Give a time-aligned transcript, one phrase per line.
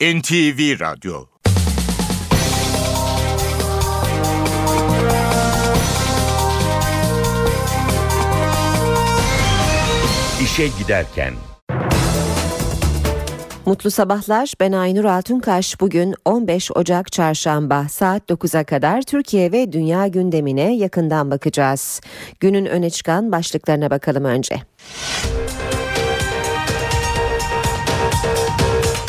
[0.00, 1.24] NTV Radyo
[10.42, 11.34] İşe Giderken
[13.66, 14.52] Mutlu sabahlar.
[14.60, 15.80] Ben Aynur Altunkaş.
[15.80, 22.00] Bugün 15 Ocak Çarşamba saat 9'a kadar Türkiye ve dünya gündemine yakından bakacağız.
[22.40, 24.62] Günün öne çıkan başlıklarına bakalım önce.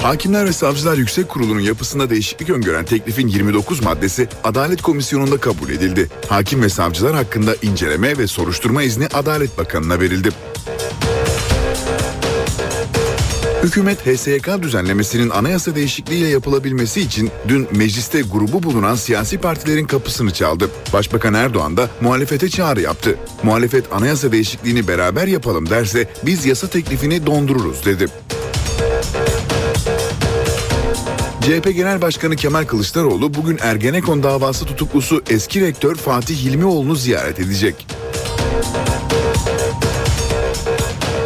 [0.04, 6.10] Hakimler ve Savcılar Yüksek Kurulu'nun yapısında değişiklik öngören teklifin 29 maddesi Adalet Komisyonu'nda kabul edildi.
[6.30, 10.30] Hakim ve savcılar hakkında inceleme ve soruşturma izni Adalet Bakanı'na verildi.
[13.64, 20.70] Hükümet HSYK düzenlemesinin anayasa değişikliğiyle yapılabilmesi için dün mecliste grubu bulunan siyasi partilerin kapısını çaldı.
[20.94, 23.18] Başbakan Erdoğan da muhalefete çağrı yaptı.
[23.44, 28.08] Muhalefet anayasa değişikliğini beraber yapalım derse biz yasa teklifini dondururuz dedi.
[31.42, 37.88] CHP Genel Başkanı Kemal Kılıçdaroğlu bugün Ergenekon davası tutuklusu eski rektör Fatih Hilmioğlu'nu ziyaret edecek.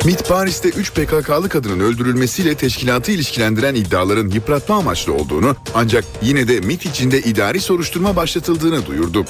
[0.06, 6.60] MİT Paris'te 3 PKK'lı kadının öldürülmesiyle teşkilatı ilişkilendiren iddiaların yıpratma amaçlı olduğunu ancak yine de
[6.60, 9.26] MİT içinde idari soruşturma başlatıldığını duyurdu.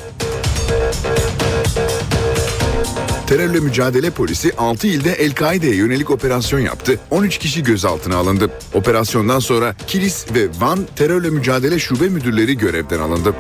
[3.36, 7.00] Terörle mücadele polisi 6 ilde El-Kaide'ye yönelik operasyon yaptı.
[7.12, 8.50] 13 kişi gözaltına alındı.
[8.74, 13.36] Operasyondan sonra Kilis ve Van terörle mücadele şube müdürleri görevden alındı.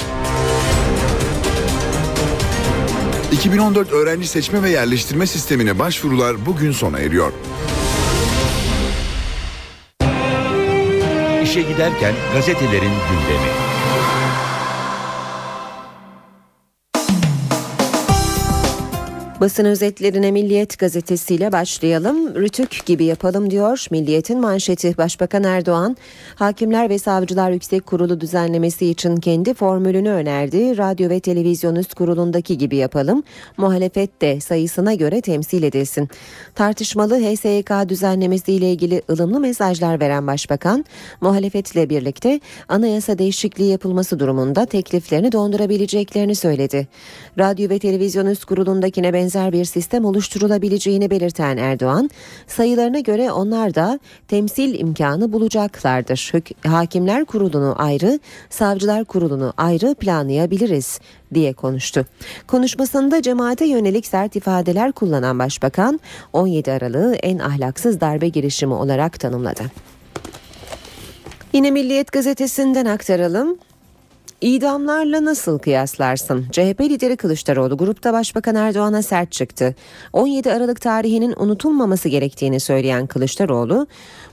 [3.31, 7.31] 2014 öğrenci seçme ve yerleştirme sistemine başvurular bugün sona eriyor.
[11.43, 13.64] İşe giderken gazetelerin gündemi.
[19.39, 22.35] Basın özetlerine Milliyet gazetesiyle başlayalım.
[22.35, 23.85] Rütük gibi yapalım diyor.
[23.91, 25.97] Milliyet'in manşeti Başbakan Erdoğan,
[26.35, 30.77] Hakimler ve Savcılar Yüksek Kurulu düzenlemesi için kendi formülünü önerdi.
[30.77, 33.23] Radyo ve Televizyon Üst Kurulu'ndaki gibi yapalım.
[33.57, 36.09] Muhalefet de sayısına göre temsil edilsin.
[36.55, 40.85] Tartışmalı HSYK düzenlemesi ile ilgili ılımlı mesajlar veren Başbakan,
[41.21, 46.87] muhalefetle birlikte anayasa değişikliği yapılması durumunda tekliflerini dondurabileceklerini söyledi.
[47.39, 52.09] Radyo ve Televizyon Üst Kurulu'ndakine benzer benzer bir sistem oluşturulabileceğini belirten Erdoğan,
[52.47, 56.31] sayılarına göre onlar da temsil imkanı bulacaklardır.
[56.67, 58.19] Hakimler Kurulu'nu ayrı,
[58.49, 60.99] Savcılar Kurulu'nu ayrı planlayabiliriz
[61.33, 62.05] diye konuştu.
[62.47, 65.99] Konuşmasında cemaate yönelik sert ifadeler kullanan Başbakan
[66.33, 69.63] 17 Aralık'ı en ahlaksız darbe girişimi olarak tanımladı.
[71.53, 73.57] Yine Milliyet gazetesinden aktaralım.
[74.45, 76.45] İdamlarla nasıl kıyaslarsın?
[76.51, 79.75] CHP lideri Kılıçdaroğlu grupta Başbakan Erdoğan'a sert çıktı.
[80.13, 83.87] 17 Aralık tarihinin unutulmaması gerektiğini söyleyen Kılıçdaroğlu,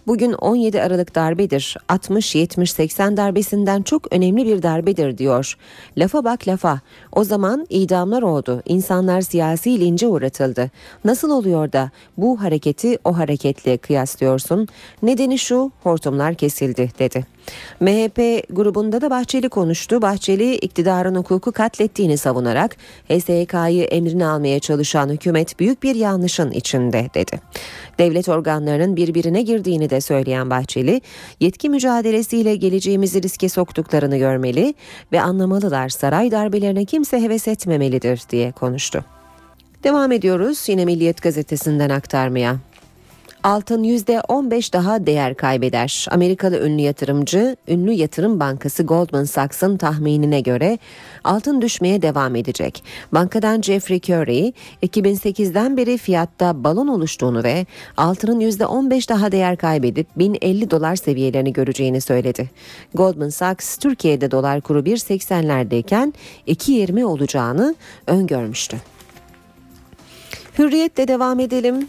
[0.06, 1.76] bugün 17 Aralık darbedir.
[1.88, 5.56] 60, 70, 80 darbesinden çok önemli bir darbedir diyor.
[5.98, 6.80] Lafa bak lafa.
[7.12, 8.62] O zaman idamlar oldu.
[8.66, 10.70] İnsanlar siyasi lince uğratıldı.
[11.04, 14.68] Nasıl oluyor da bu hareketi o hareketle kıyaslıyorsun?
[15.02, 17.26] Nedeni şu, hortumlar kesildi dedi.
[17.80, 20.02] MHP grubunda da Bahçeli konuştu.
[20.02, 22.76] Bahçeli iktidarın hukuku katlettiğini savunarak
[23.08, 27.40] HSYK'yı emrine almaya çalışan hükümet büyük bir yanlışın içinde dedi.
[27.98, 31.00] Devlet organlarının birbirine girdiğini de söyleyen Bahçeli,
[31.40, 34.74] yetki mücadelesiyle geleceğimizi riske soktuklarını görmeli
[35.12, 39.04] ve anlamalılar saray darbelerine kimse heves etmemelidir diye konuştu.
[39.84, 42.56] Devam ediyoruz yine Milliyet gazetesinden aktarmaya
[43.42, 46.06] altın %15 daha değer kaybeder.
[46.10, 50.78] Amerikalı ünlü yatırımcı, ünlü yatırım bankası Goldman Sachs'ın tahminine göre
[51.24, 52.84] altın düşmeye devam edecek.
[53.12, 54.52] Bankadan Jeffrey Curry,
[54.82, 57.66] 2008'den beri fiyatta balon oluştuğunu ve
[57.96, 62.50] altının %15 daha değer kaybedip 1050 dolar seviyelerini göreceğini söyledi.
[62.94, 66.12] Goldman Sachs, Türkiye'de dolar kuru 1.80'lerdeyken
[66.46, 67.74] 2.20 olacağını
[68.06, 68.76] öngörmüştü.
[70.58, 71.88] Hürriyetle devam edelim.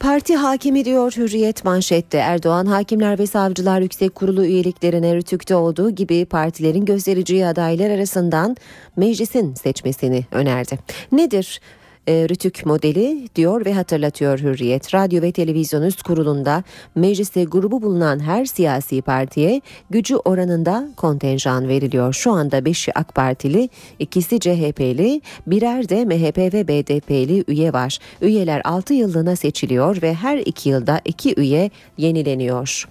[0.00, 6.24] Parti hakimi diyor Hürriyet manşette Erdoğan hakimler ve savcılar yüksek kurulu üyeliklerine rütükte olduğu gibi
[6.24, 8.56] partilerin göstereceği adaylar arasından
[8.96, 10.78] meclisin seçmesini önerdi.
[11.12, 11.60] Nedir
[12.08, 14.94] e, Rütük modeli diyor ve hatırlatıyor Hürriyet.
[14.94, 16.64] Radyo ve Televizyon Üst Kurulu'nda
[16.94, 19.60] mecliste grubu bulunan her siyasi partiye
[19.90, 22.12] gücü oranında kontenjan veriliyor.
[22.12, 23.68] Şu anda 5'i AK Partili,
[23.98, 27.98] ikisi CHP'li, birer de MHP ve BDP'li üye var.
[28.22, 32.88] Üyeler 6 yıllığına seçiliyor ve her 2 yılda 2 üye yenileniyor.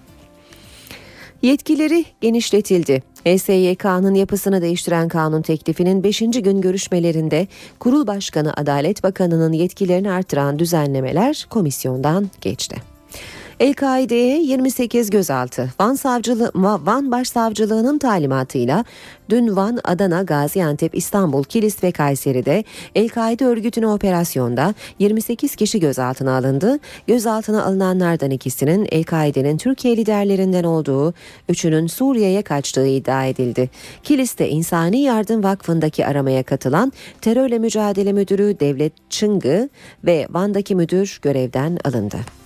[1.42, 3.02] Yetkileri genişletildi.
[3.26, 6.18] HSYK'nın yapısını değiştiren kanun teklifinin 5.
[6.18, 7.46] gün görüşmelerinde
[7.78, 12.76] Kurul Başkanı Adalet Bakanı'nın yetkilerini artıran düzenlemeler komisyondan geçti.
[13.60, 15.70] El-Kaide'ye 28 gözaltı.
[15.80, 18.84] Van Savcılığı, Van Başsavcılığının talimatıyla
[19.30, 22.64] dün Van, Adana, Gaziantep, İstanbul, Kilis ve Kayseri'de
[22.94, 26.78] El-Kaide örgütüne operasyonda 28 kişi gözaltına alındı.
[27.06, 31.14] Gözaltına alınanlardan ikisinin El-Kaide'nin Türkiye liderlerinden olduğu,
[31.48, 33.70] üçünün Suriye'ye kaçtığı iddia edildi.
[34.02, 39.68] Kilis'te İnsani Yardım Vakfı'ndaki aramaya katılan terörle mücadele müdürü Devlet Çıngı
[40.04, 42.45] ve Van'daki müdür görevden alındı.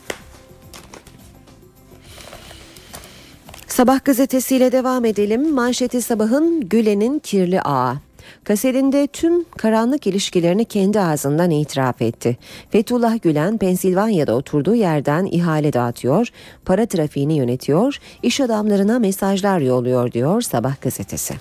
[3.71, 5.55] Sabah gazetesiyle devam edelim.
[5.55, 7.97] Manşeti sabahın Gülen'in kirli ağı.
[8.45, 12.37] Kasetinde tüm karanlık ilişkilerini kendi ağzından itiraf etti.
[12.71, 16.29] Fethullah Gülen Pensilvanya'da oturduğu yerden ihale dağıtıyor,
[16.65, 21.35] para trafiğini yönetiyor, iş adamlarına mesajlar yolluyor diyor Sabah gazetesi.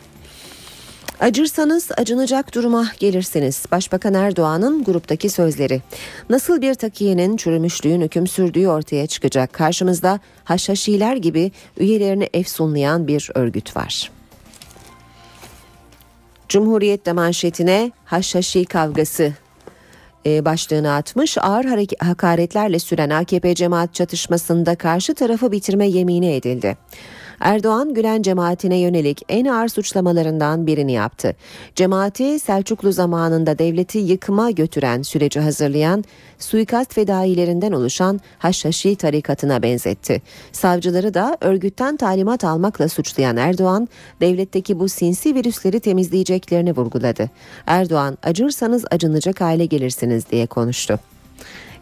[1.20, 3.66] Acırsanız acınacak duruma gelirsiniz.
[3.72, 5.82] Başbakan Erdoğan'ın gruptaki sözleri.
[6.30, 9.54] Nasıl bir takiyenin çürümüşlüğün hüküm sürdüğü ortaya çıkacak.
[9.54, 14.12] Karşımızda haşhaşiler gibi üyelerini efsunlayan bir örgüt var.
[16.50, 19.34] Cumhuriyet'te manşetine haşhaşi kavgası
[20.26, 21.38] e, başlığını atmış.
[21.38, 21.66] Ağır
[22.00, 26.78] hakaretlerle süren AKP cemaat çatışmasında karşı tarafı bitirme yemini edildi.
[27.40, 31.36] Erdoğan Gülen cemaatine yönelik en ağır suçlamalarından birini yaptı.
[31.76, 36.04] Cemaati Selçuklu zamanında devleti yıkıma götüren süreci hazırlayan
[36.40, 40.22] suikast fedailerinden oluşan Haşhaşi tarikatına benzetti.
[40.52, 43.88] Savcıları da örgütten talimat almakla suçlayan Erdoğan,
[44.22, 47.30] devletteki bu sinsi virüsleri temizleyeceklerini vurguladı.
[47.68, 51.00] Erdoğan, acırsanız acınacak hale gelirsiniz diye konuştu.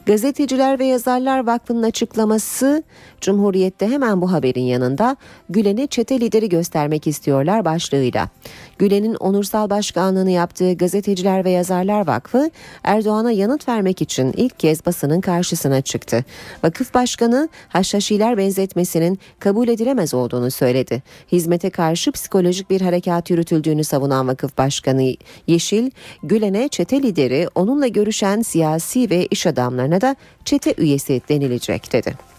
[0.08, 2.84] Gazeteciler ve Yazarlar Vakfı'nın açıklaması
[3.22, 5.18] Cumhuriyet'te hemen bu haberin yanında
[5.50, 8.30] Gülen'i çete lideri göstermek istiyorlar başlığıyla.
[8.78, 12.50] Gülen'in onursal başkanlığını yaptığı Gazeteciler ve Yazarlar Vakfı
[12.84, 16.26] Erdoğan'a yanıt vermek için ilk kez basının karşısına çıktı.
[16.64, 21.04] Vakıf Başkanı Haşhaşiler benzetmesinin kabul edilemez olduğunu söyledi.
[21.32, 25.14] Hizmete karşı psikolojik bir harekat yürütüldüğünü savunan Vakıf Başkanı
[25.48, 25.92] Yeşil,
[26.24, 30.16] Gülen'e çete lideri onunla görüşen siyasi ve iş adamlarına da
[30.46, 32.37] çete üyesi denilecek dedi.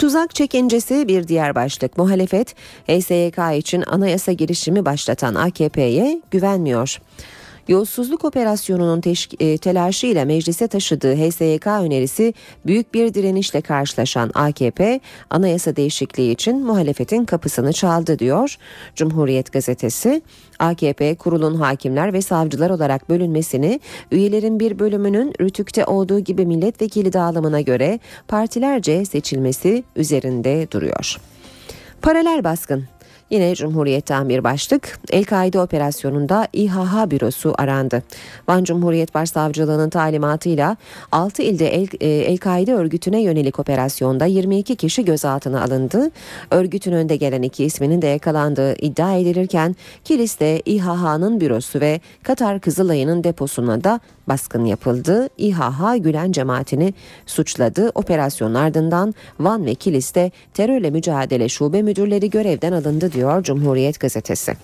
[0.00, 1.98] Tuzak çekincesi bir diğer başlık.
[1.98, 2.54] Muhalefet
[2.86, 7.00] HSYK için anayasa girişimi başlatan AKP'ye güvenmiyor.
[7.68, 9.02] Yolsuzluk operasyonunun
[9.40, 12.34] e, telaşıyla meclise taşıdığı HSYK önerisi
[12.66, 18.56] büyük bir direnişle karşılaşan AKP anayasa değişikliği için muhalefetin kapısını çaldı diyor
[18.94, 20.22] Cumhuriyet gazetesi.
[20.58, 23.80] AKP kurulun hakimler ve savcılar olarak bölünmesini
[24.12, 27.98] üyelerin bir bölümünün rütükte olduğu gibi milletvekili dağılımına göre
[28.28, 31.16] partilerce seçilmesi üzerinde duruyor.
[32.02, 32.84] Paralel baskın
[33.30, 34.98] Yine Cumhuriyet'ten bir başlık.
[35.10, 38.02] El-Kaide operasyonunda İHH bürosu arandı.
[38.48, 40.76] Van Cumhuriyet Başsavcılığı'nın talimatıyla
[41.12, 46.10] 6 ilde El- e, El-Kaide örgütüne yönelik operasyonda 22 kişi gözaltına alındı.
[46.50, 53.24] Örgütün önde gelen iki isminin de yakalandığı iddia edilirken Kilis'te İHH'nın bürosu ve Katar Kızılay'ın
[53.24, 54.00] deposuna da
[54.30, 55.28] baskın yapıldı.
[55.38, 56.94] İHH Gülen cemaatini
[57.26, 57.90] suçladı.
[57.94, 64.56] Operasyonun ardından Van ve Kilis'te terörle mücadele şube müdürleri görevden alındı diyor Cumhuriyet gazetesi.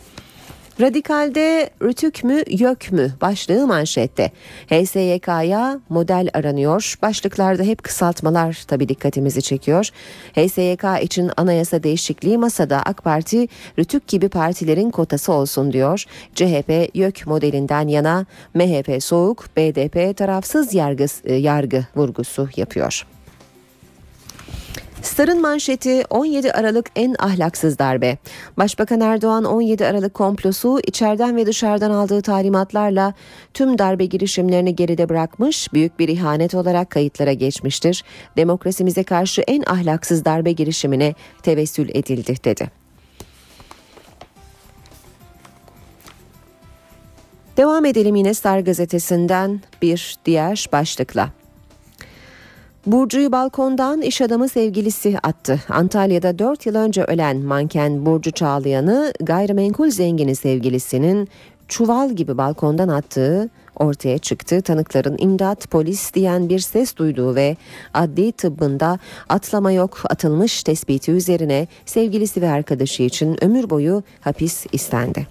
[0.80, 4.30] Radikalde rütük mü yok mü başlığı manşette.
[4.66, 6.94] HSYK'ya model aranıyor.
[7.02, 9.88] Başlıklarda hep kısaltmalar tabi dikkatimizi çekiyor.
[10.34, 16.04] HSYK için anayasa değişikliği masada AK Parti rütük gibi partilerin kotası olsun diyor.
[16.34, 23.15] CHP YÖK modelinden yana MHP soğuk BDP tarafsız yargı, yargı vurgusu yapıyor.
[25.16, 28.18] Star'ın manşeti 17 Aralık en ahlaksız darbe.
[28.58, 33.14] Başbakan Erdoğan 17 Aralık komplosu içeriden ve dışarıdan aldığı talimatlarla
[33.54, 38.04] tüm darbe girişimlerini geride bırakmış, büyük bir ihanet olarak kayıtlara geçmiştir.
[38.36, 42.70] Demokrasimize karşı en ahlaksız darbe girişimine tevessül edildi dedi.
[47.56, 51.45] Devam edelim yine Star gazetesinden bir diğer başlıkla.
[52.86, 55.60] Burcu'yu balkondan iş adamı sevgilisi attı.
[55.68, 61.28] Antalya'da 4 yıl önce ölen manken Burcu Çağlayan'ı gayrimenkul zengini sevgilisinin
[61.68, 64.62] çuval gibi balkondan attığı ortaya çıktı.
[64.62, 67.56] Tanıkların imdat polis diyen bir ses duyduğu ve
[67.94, 75.26] adli tıbbında atlama yok atılmış tespiti üzerine sevgilisi ve arkadaşı için ömür boyu hapis istendi.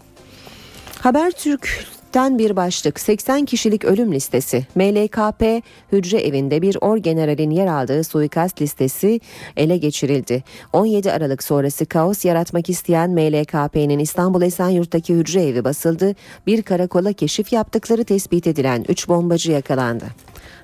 [1.00, 1.86] Habertürk
[2.16, 4.66] ekipten bir başlık 80 kişilik ölüm listesi.
[4.76, 9.20] MLKP hücre evinde bir orgeneralin yer aldığı suikast listesi
[9.58, 10.44] ele geçirildi.
[10.74, 16.16] 17 Aralık sonrası kaos yaratmak isteyen MLKP'nin İstanbul Esenyurt'taki hücre evi basıldı.
[16.48, 20.06] Bir karakola keşif yaptıkları tespit edilen 3 bombacı yakalandı.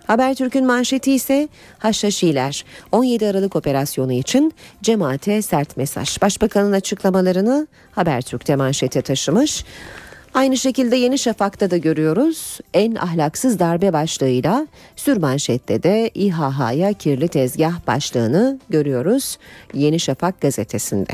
[0.07, 1.47] Habertürk'ün manşeti ise
[1.79, 6.21] Haşhaşiler 17 Aralık operasyonu için cemaate sert mesaj.
[6.21, 9.65] Başbakanın açıklamalarını Habertürk'te manşete taşımış.
[10.33, 12.59] Aynı şekilde Yeni Şafak'ta da görüyoruz.
[12.73, 19.37] En ahlaksız darbe başlığıyla sürmanşette de İHH'ya kirli tezgah başlığını görüyoruz.
[19.73, 21.13] Yeni Şafak gazetesinde.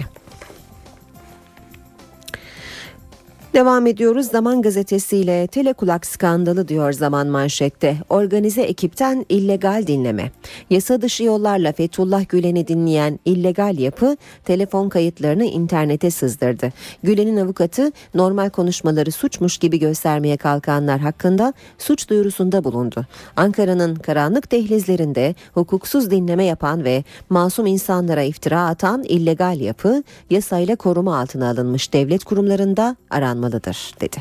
[3.54, 7.98] Devam ediyoruz Zaman gazetesiyle telekulak skandalı diyor Zaman manşette.
[8.10, 10.32] Organize ekipten illegal dinleme.
[10.70, 16.74] Yasa dışı yollarla Fethullah Gülen'i dinleyen illegal yapı telefon kayıtlarını internete sızdırdı.
[17.04, 23.06] Gülen'in avukatı normal konuşmaları suçmuş gibi göstermeye kalkanlar hakkında suç duyurusunda bulundu.
[23.36, 31.20] Ankara'nın karanlık dehlizlerinde hukuksuz dinleme yapan ve masum insanlara iftira atan illegal yapı yasayla koruma
[31.20, 32.96] altına alınmış devlet kurumlarında
[33.38, 34.18] aranmalıdır dedi.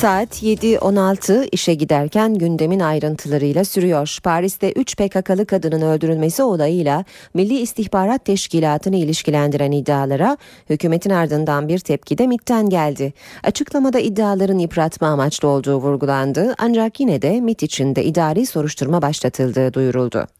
[0.00, 4.18] Saat 7.16 işe giderken gündemin ayrıntılarıyla sürüyor.
[4.24, 10.36] Paris'te 3 PKK'lı kadının öldürülmesi olayıyla Milli İstihbarat Teşkilatı'nı ilişkilendiren iddialara
[10.70, 13.12] hükümetin ardından bir tepki de MIT'ten geldi.
[13.42, 20.39] Açıklamada iddiaların yıpratma amaçlı olduğu vurgulandı ancak yine de MIT içinde idari soruşturma başlatıldığı duyuruldu.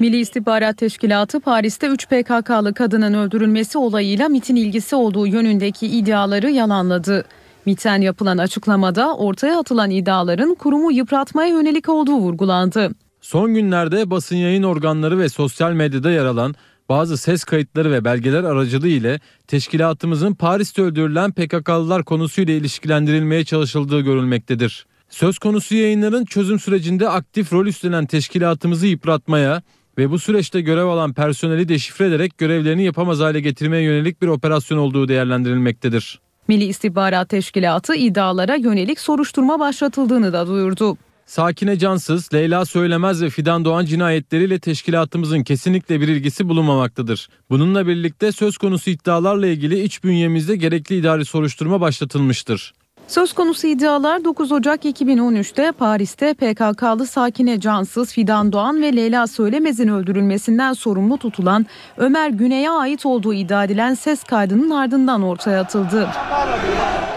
[0.00, 7.24] Milli İstihbarat Teşkilatı Paris'te 3 PKK'lı kadının öldürülmesi olayıyla MIT'in ilgisi olduğu yönündeki iddiaları yalanladı.
[7.66, 12.90] MIT'ten yapılan açıklamada ortaya atılan iddiaların kurumu yıpratmaya yönelik olduğu vurgulandı.
[13.20, 16.54] Son günlerde basın yayın organları ve sosyal medyada yer alan
[16.88, 24.86] bazı ses kayıtları ve belgeler aracılığı ile teşkilatımızın Paris'te öldürülen PKK'lılar konusuyla ilişkilendirilmeye çalışıldığı görülmektedir.
[25.08, 29.62] Söz konusu yayınların çözüm sürecinde aktif rol üstlenen teşkilatımızı yıpratmaya
[29.98, 34.78] ve bu süreçte görev alan personeli deşifre ederek görevlerini yapamaz hale getirmeye yönelik bir operasyon
[34.78, 36.20] olduğu değerlendirilmektedir.
[36.48, 40.96] Milli İstihbarat Teşkilatı iddialara yönelik soruşturma başlatıldığını da duyurdu.
[41.26, 47.28] Sakine Cansız, Leyla Söylemez ve Fidan Doğan cinayetleriyle teşkilatımızın kesinlikle bir ilgisi bulunmamaktadır.
[47.50, 52.72] Bununla birlikte söz konusu iddialarla ilgili iç bünyemizde gerekli idari soruşturma başlatılmıştır.
[53.08, 59.88] Söz konusu iddialar 9 Ocak 2013'te Paris'te PKK'lı Sakine Cansız, Fidan Doğan ve Leyla Söylemez'in
[59.88, 66.08] öldürülmesinden sorumlu tutulan Ömer Güney'e ait olduğu iddia edilen ses kaydının ardından ortaya atıldı.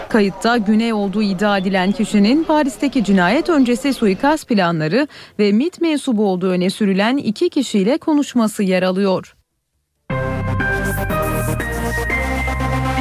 [0.08, 5.08] Kayıtta Güney olduğu iddia edilen kişinin Paris'teki cinayet öncesi suikast planları
[5.38, 9.36] ve MIT mensubu olduğu öne sürülen iki kişiyle konuşması yer alıyor.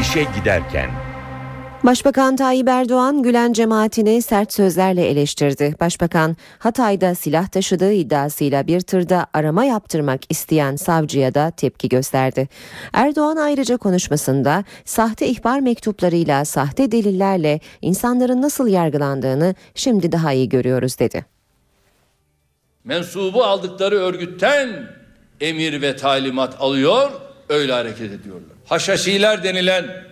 [0.02, 1.11] İşe giderken
[1.84, 5.76] Başbakan Tayyip Erdoğan Gülen cemaatini sert sözlerle eleştirdi.
[5.80, 12.50] Başbakan Hatay'da silah taşıdığı iddiasıyla bir tırda arama yaptırmak isteyen savcıya da tepki gösterdi.
[12.94, 21.00] Erdoğan ayrıca konuşmasında sahte ihbar mektuplarıyla, sahte delillerle insanların nasıl yargılandığını şimdi daha iyi görüyoruz
[21.00, 21.26] dedi.
[22.84, 24.88] Mensubu aldıkları örgütten
[25.40, 27.12] emir ve talimat alıyor,
[27.50, 28.58] öyle hareket ediyorlar.
[28.66, 30.11] Haşhaşiler denilen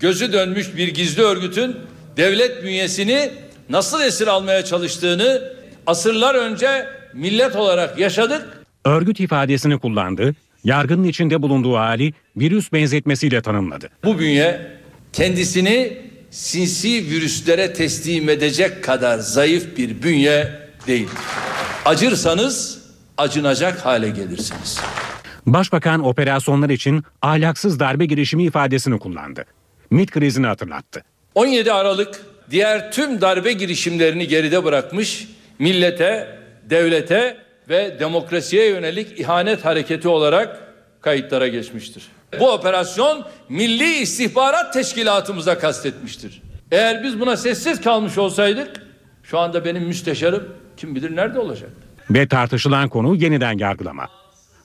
[0.00, 1.76] gözü dönmüş bir gizli örgütün
[2.16, 3.30] devlet bünyesini
[3.68, 5.42] nasıl esir almaya çalıştığını
[5.86, 8.64] asırlar önce millet olarak yaşadık.
[8.84, 10.34] Örgüt ifadesini kullandı,
[10.64, 13.88] yargının içinde bulunduğu hali virüs benzetmesiyle tanımladı.
[14.04, 14.60] Bu bünye
[15.12, 15.98] kendisini
[16.30, 20.52] sinsi virüslere teslim edecek kadar zayıf bir bünye
[20.86, 21.08] değil.
[21.84, 22.82] Acırsanız
[23.18, 24.80] acınacak hale gelirsiniz.
[25.46, 29.44] Başbakan operasyonlar için ahlaksız darbe girişimi ifadesini kullandı.
[29.90, 31.04] MİT krizini hatırlattı.
[31.34, 35.28] 17 Aralık diğer tüm darbe girişimlerini geride bırakmış,
[35.58, 36.38] millete,
[36.70, 37.36] devlete
[37.68, 42.02] ve demokrasiye yönelik ihanet hareketi olarak kayıtlara geçmiştir.
[42.40, 46.42] Bu operasyon Milli İstihbarat Teşkilatımıza kastetmiştir.
[46.72, 48.82] Eğer biz buna sessiz kalmış olsaydık
[49.22, 51.76] şu anda benim müsteşarım kim bilir nerede olacaktı.
[52.10, 54.08] Ve tartışılan konu yeniden yargılama.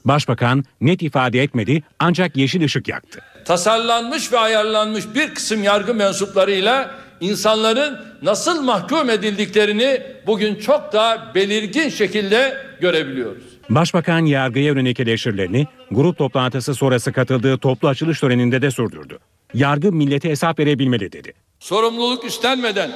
[0.05, 3.19] Başbakan net ifade etmedi ancak yeşil ışık yaktı.
[3.45, 11.89] Tasarlanmış ve ayarlanmış bir kısım yargı mensuplarıyla insanların nasıl mahkum edildiklerini bugün çok daha belirgin
[11.89, 13.43] şekilde görebiliyoruz.
[13.69, 19.19] Başbakan yargıya yönelik eleştirilerini grup toplantısı sonrası katıldığı toplu açılış töreninde de sürdürdü.
[19.53, 21.33] Yargı millete hesap verebilmeli dedi.
[21.59, 22.91] Sorumluluk üstlenmeden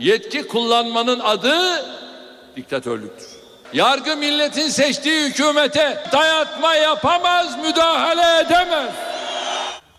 [0.00, 1.56] yetki kullanmanın adı
[2.56, 3.35] diktatörlüktür.
[3.72, 8.90] Yargı milletin seçtiği hükümete dayatma yapamaz, müdahale edemez.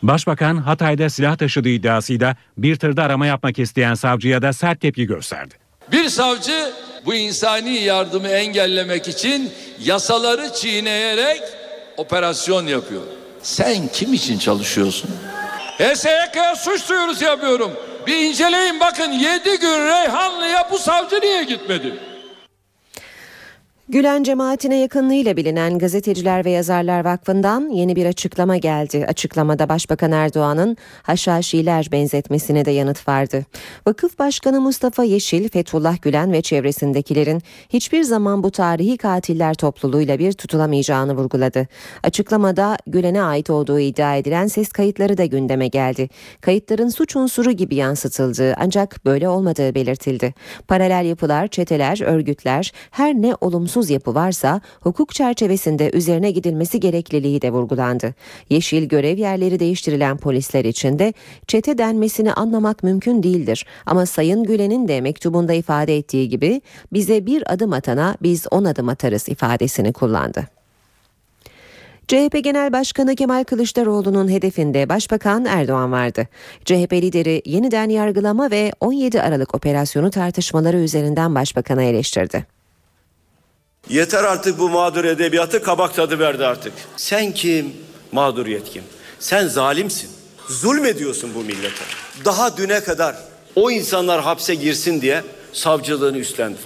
[0.03, 5.55] Başbakan Hatay'da silah taşıdığı iddiasıyla bir tırda arama yapmak isteyen savcıya da sert tepki gösterdi.
[5.91, 6.73] Bir savcı
[7.05, 11.41] bu insani yardımı engellemek için yasaları çiğneyerek
[11.97, 13.01] operasyon yapıyor.
[13.41, 15.09] Sen kim için çalışıyorsun?
[15.77, 17.71] HSYK'ya suç duyurusu yapıyorum.
[18.07, 21.93] Bir inceleyin bakın 7 gün Reyhanlı'ya bu savcı niye gitmedi?
[23.89, 29.05] Gülen cemaatine yakınlığıyla bilinen Gazeteciler ve Yazarlar Vakfı'ndan yeni bir açıklama geldi.
[29.07, 33.45] Açıklamada Başbakan Erdoğan'ın haşhaşiler benzetmesine de yanıt vardı.
[33.87, 40.33] Vakıf Başkanı Mustafa Yeşil, Fethullah Gülen ve çevresindekilerin hiçbir zaman bu tarihi katiller topluluğuyla bir
[40.33, 41.67] tutulamayacağını vurguladı.
[42.03, 46.09] Açıklamada Gülen'e ait olduğu iddia edilen ses kayıtları da gündeme geldi.
[46.41, 50.33] Kayıtların suç unsuru gibi yansıtıldığı ancak böyle olmadığı belirtildi.
[50.67, 57.51] Paralel yapılar, çeteler, örgütler her ne olumsuz yapı varsa hukuk çerçevesinde üzerine gidilmesi gerekliliği de
[57.51, 58.13] vurgulandı.
[58.49, 61.13] Yeşil görev yerleri değiştirilen polisler için de
[61.47, 63.65] çete denmesini anlamak mümkün değildir.
[63.85, 66.61] Ama Sayın Gülen'in de mektubunda ifade ettiği gibi
[66.93, 70.47] bize bir adım atana biz on adım atarız ifadesini kullandı.
[72.07, 76.27] CHP Genel Başkanı Kemal Kılıçdaroğlu'nun hedefinde Başbakan Erdoğan vardı.
[76.65, 82.56] CHP lideri yeniden yargılama ve 17 Aralık operasyonu tartışmaları üzerinden Başbakan'a eleştirdi.
[83.89, 86.73] Yeter artık bu mağdur edebiyatı kabak tadı verdi artık.
[86.97, 87.73] Sen kim?
[88.11, 88.83] Mağduriyet kim?
[89.19, 90.09] Sen zalimsin.
[90.49, 91.83] Zulmediyorsun bu millete.
[92.25, 93.15] Daha düne kadar
[93.55, 96.59] o insanlar hapse girsin diye savcılığını üstlendin.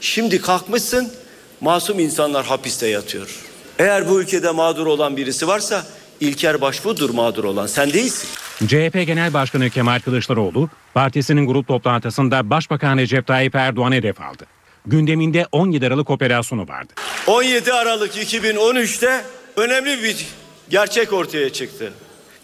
[0.00, 1.12] Şimdi kalkmışsın
[1.60, 3.36] masum insanlar hapiste yatıyor.
[3.78, 5.86] Eğer bu ülkede mağdur olan birisi varsa
[6.20, 8.28] İlker Başbuğ'dur mağdur olan sen değilsin.
[8.66, 14.46] CHP Genel Başkanı Kemal Kılıçdaroğlu partisinin grup toplantısında Başbakan Recep Tayyip Erdoğan'ı hedef aldı.
[14.86, 16.92] Gündeminde 17 Aralık operasyonu vardı.
[17.26, 19.24] 17 Aralık 2013'te
[19.56, 20.26] önemli bir
[20.70, 21.92] gerçek ortaya çıktı.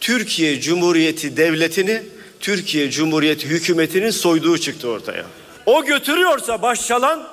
[0.01, 2.03] Türkiye Cumhuriyeti Devleti'ni
[2.41, 5.25] Türkiye Cumhuriyeti hükümetinin soyduğu çıktı ortaya.
[5.67, 7.29] O götürüyorsa başçalan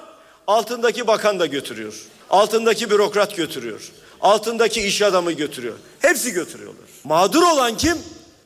[0.47, 1.93] altındaki bakan da götürüyor.
[2.29, 3.89] Altındaki bürokrat götürüyor.
[4.21, 5.75] Altındaki iş adamı götürüyor.
[5.99, 6.85] Hepsi götürüyorlar.
[7.03, 7.97] Mağdur olan kim?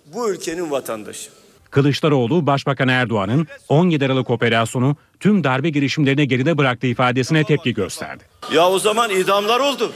[0.06, 1.30] Bu ülkenin vatandaşı.
[1.72, 8.24] Kılıçdaroğlu Başbakan Erdoğan'ın 17 Aralık operasyonu tüm darbe girişimlerini geride bıraktığı ifadesine tepki gösterdi.
[8.54, 9.94] Ya o zaman idamlar oldu.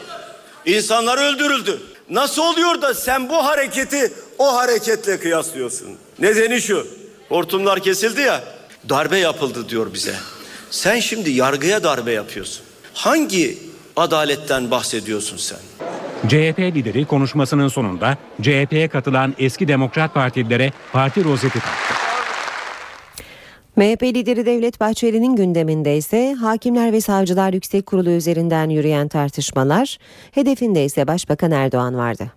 [0.66, 1.82] İnsanlar öldürüldü.
[2.10, 5.88] Nasıl oluyor da sen bu hareketi o hareketle kıyaslıyorsun?
[6.20, 6.88] Nedeni şu.
[7.30, 8.44] Hortumlar kesildi ya.
[8.90, 10.16] Darbe yapıldı diyor bize.
[10.70, 12.64] Sen şimdi yargıya darbe yapıyorsun.
[12.94, 13.58] Hangi
[13.96, 15.58] adaletten bahsediyorsun sen?
[16.28, 22.01] CHP lideri konuşmasının sonunda CHP'ye katılan eski Demokrat Partililere parti rozeti taktı.
[23.76, 29.98] MHP lideri Devlet Bahçeli'nin gündeminde ise Hakimler ve Savcılar Yüksek Kurulu üzerinden yürüyen tartışmalar,
[30.32, 32.32] hedefinde ise Başbakan Erdoğan vardı.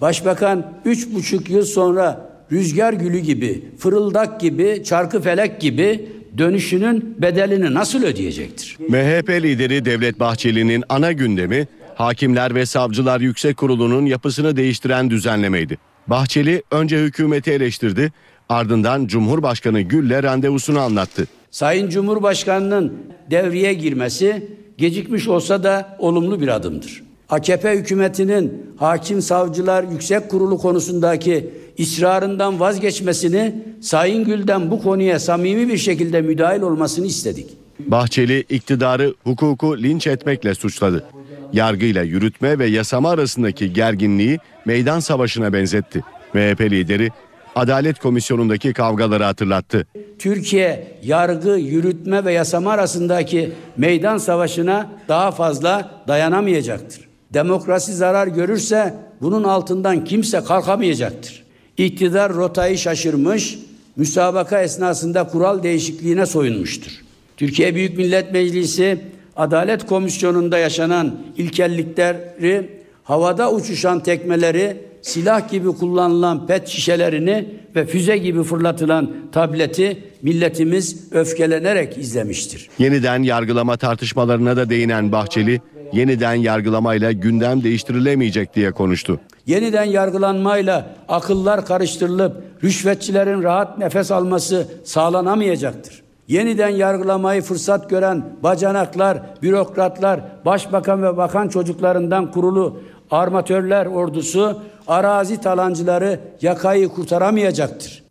[0.00, 7.74] Başbakan üç buçuk yıl sonra rüzgar gülü gibi, fırıldak gibi, çarkı felek gibi dönüşünün bedelini
[7.74, 8.76] nasıl ödeyecektir?
[8.88, 15.78] MHP lideri Devlet Bahçeli'nin ana gündemi Hakimler ve Savcılar Yüksek Kurulu'nun yapısını değiştiren düzenlemeydi.
[16.06, 18.12] Bahçeli önce hükümeti eleştirdi,
[18.48, 21.26] ardından Cumhurbaşkanı Gül'le randevusunu anlattı.
[21.50, 22.92] Sayın Cumhurbaşkanı'nın
[23.30, 27.02] devreye girmesi gecikmiş olsa da olumlu bir adımdır.
[27.28, 35.78] AKP hükümetinin hakim savcılar yüksek kurulu konusundaki ısrarından vazgeçmesini Sayın Gül'den bu konuya samimi bir
[35.78, 37.46] şekilde müdahil olmasını istedik.
[37.78, 41.04] Bahçeli iktidarı hukuku linç etmekle suçladı.
[41.52, 46.04] Yargıyla yürütme ve yasama arasındaki gerginliği meydan savaşına benzetti.
[46.34, 47.10] MHP lideri
[47.56, 49.86] Adalet Komisyonu'ndaki kavgaları hatırlattı.
[50.18, 57.08] Türkiye yargı, yürütme ve yasama arasındaki meydan savaşına daha fazla dayanamayacaktır.
[57.34, 61.44] Demokrasi zarar görürse bunun altından kimse kalkamayacaktır.
[61.76, 63.58] İktidar rotayı şaşırmış,
[63.96, 66.92] müsabaka esnasında kural değişikliğine soyunmuştur.
[67.36, 69.00] Türkiye Büyük Millet Meclisi
[69.36, 72.70] Adalet Komisyonu'nda yaşanan ilkellikleri,
[73.04, 81.98] havada uçuşan tekmeleri, silah gibi kullanılan pet şişelerini ve füze gibi fırlatılan tableti milletimiz öfkelenerek
[81.98, 82.68] izlemiştir.
[82.78, 85.60] Yeniden yargılama tartışmalarına da değinen Bahçeli,
[85.92, 89.20] yeniden yargılamayla gündem değiştirilemeyecek diye konuştu.
[89.46, 96.02] Yeniden yargılanmayla akıllar karıştırılıp rüşvetçilerin rahat nefes alması sağlanamayacaktır.
[96.28, 106.20] Yeniden yargılamayı fırsat gören bacanaklar, bürokratlar, başbakan ve bakan çocuklarından kurulu armatörler ordusu arazi talancıları
[106.42, 108.06] yakayı kurtaramayacaktır.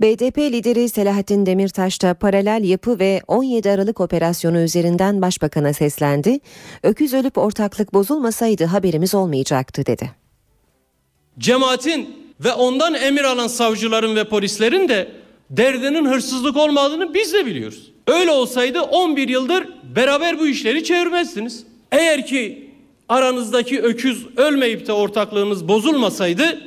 [0.00, 6.38] BDP lideri Selahattin Demirtaş da paralel yapı ve 17 Aralık operasyonu üzerinden başbakana seslendi.
[6.82, 10.10] Öküz ölüp ortaklık bozulmasaydı haberimiz olmayacaktı dedi.
[11.38, 15.08] Cemaatin ve ondan emir alan savcıların ve polislerin de
[15.50, 17.92] derdinin hırsızlık olmadığını biz de biliyoruz.
[18.06, 21.64] Öyle olsaydı 11 yıldır beraber bu işleri çevirmezdiniz.
[21.92, 22.69] Eğer ki
[23.10, 26.60] aranızdaki öküz ölmeyip de ortaklığınız bozulmasaydı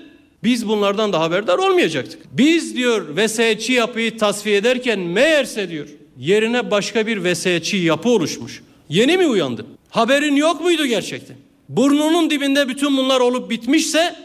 [0.44, 2.20] biz bunlardan da haberdar olmayacaktık.
[2.32, 8.62] Biz diyor vesayetçi yapıyı tasfiye ederken meğerse diyor yerine başka bir vesayetçi yapı oluşmuş.
[8.90, 9.66] Yeni mi uyandın?
[9.90, 11.38] Haberin yok muydu gerçekten?
[11.70, 14.16] Burnunun dibinde bütün bunlar olup bitmişse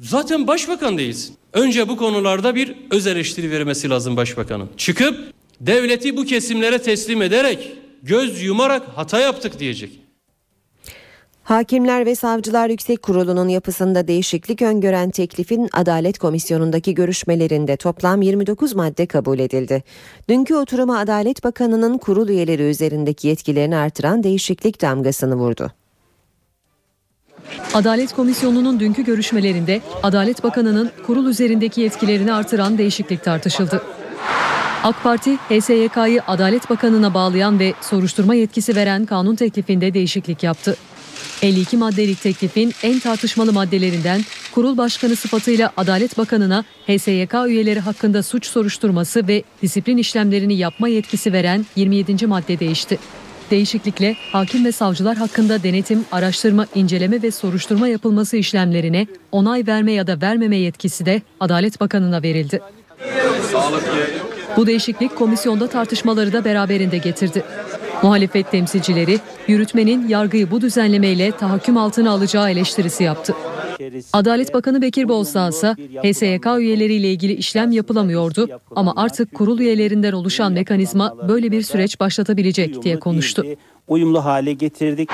[0.00, 1.34] zaten başbakan değilsin.
[1.52, 4.68] Önce bu konularda bir öz eleştiri vermesi lazım başbakanın.
[4.76, 10.07] Çıkıp devleti bu kesimlere teslim ederek göz yumarak hata yaptık diyecek.
[11.48, 19.06] Hakimler ve Savcılar Yüksek Kurulu'nun yapısında değişiklik öngören teklifin Adalet Komisyonu'ndaki görüşmelerinde toplam 29 madde
[19.06, 19.82] kabul edildi.
[20.28, 25.72] Dünkü oturuma Adalet Bakanı'nın kurul üyeleri üzerindeki yetkilerini artıran değişiklik damgasını vurdu.
[27.74, 33.82] Adalet Komisyonu'nun dünkü görüşmelerinde Adalet Bakanı'nın kurul üzerindeki yetkilerini artıran değişiklik tartışıldı.
[34.84, 40.76] AK Parti, HSYK'yı Adalet Bakanı'na bağlayan ve soruşturma yetkisi veren kanun teklifinde değişiklik yaptı.
[41.42, 44.20] 52 maddelik teklifin en tartışmalı maddelerinden
[44.54, 51.32] kurul başkanı sıfatıyla Adalet Bakanı'na HSYK üyeleri hakkında suç soruşturması ve disiplin işlemlerini yapma yetkisi
[51.32, 52.26] veren 27.
[52.26, 52.98] madde değişti.
[53.50, 60.06] Değişiklikle hakim ve savcılar hakkında denetim, araştırma, inceleme ve soruşturma yapılması işlemlerine onay verme ya
[60.06, 62.60] da vermeme yetkisi de Adalet Bakanı'na verildi.
[64.56, 67.44] Bu değişiklik komisyonda tartışmaları da beraberinde getirdi.
[68.02, 73.34] Muhalefet temsilcileri yürütmenin yargıyı bu düzenlemeyle tahakküm altına alacağı eleştirisi yaptı.
[74.12, 80.52] Adalet Bakanı Bekir Bozdağ ise HSYK üyeleriyle ilgili işlem yapılamıyordu ama artık kurul üyelerinden oluşan
[80.52, 83.44] mekanizma böyle bir süreç başlatabilecek diye konuştu.
[83.88, 85.10] Uyumlu hale getirdik.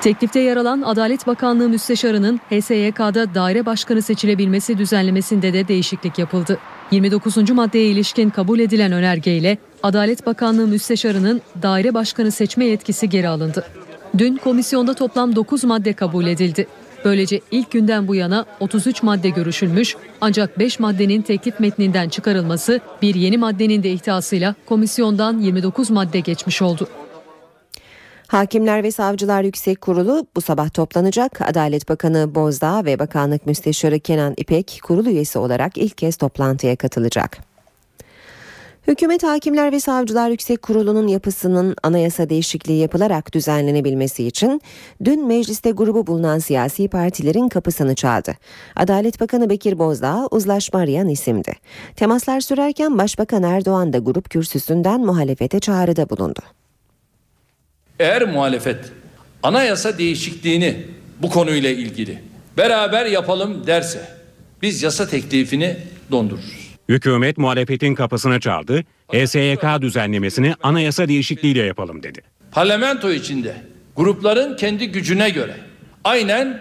[0.00, 6.58] Teklifte yer alan Adalet Bakanlığı Müsteşarı'nın HSYK'da daire başkanı seçilebilmesi düzenlemesinde de değişiklik yapıldı.
[6.90, 7.50] 29.
[7.50, 13.64] maddeye ilişkin kabul edilen önergeyle Adalet Bakanlığı Müsteşarı'nın daire başkanı seçme yetkisi geri alındı.
[14.18, 16.66] Dün komisyonda toplam 9 madde kabul edildi.
[17.04, 23.14] Böylece ilk günden bu yana 33 madde görüşülmüş ancak 5 maddenin teklif metninden çıkarılması bir
[23.14, 26.88] yeni maddenin de ihtasıyla komisyondan 29 madde geçmiş oldu.
[28.26, 31.40] Hakimler ve Savcılar Yüksek Kurulu bu sabah toplanacak.
[31.40, 37.51] Adalet Bakanı Bozdağ ve Bakanlık Müsteşarı Kenan İpek kurul üyesi olarak ilk kez toplantıya katılacak.
[38.86, 44.60] Hükümet Hakimler ve Savcılar Yüksek Kurulu'nun yapısının anayasa değişikliği yapılarak düzenlenebilmesi için
[45.04, 48.34] dün mecliste grubu bulunan siyasi partilerin kapısını çaldı.
[48.76, 51.52] Adalet Bakanı Bekir Bozdağ uzlaşma arayan isimdi.
[51.96, 56.40] Temaslar sürerken Başbakan Erdoğan da grup kürsüsünden muhalefete çağrıda bulundu.
[57.98, 58.92] Eğer muhalefet
[59.42, 60.76] anayasa değişikliğini
[61.22, 62.18] bu konuyla ilgili
[62.56, 64.08] beraber yapalım derse
[64.62, 65.76] biz yasa teklifini
[66.10, 66.61] dondururuz.
[66.88, 68.84] Hükümet muhalefetin kapısını çaldı.
[69.12, 72.20] HSYK düzenlemesini anayasa değişikliğiyle yapalım dedi.
[72.52, 73.56] Parlamento içinde
[73.96, 75.54] grupların kendi gücüne göre
[76.04, 76.60] aynen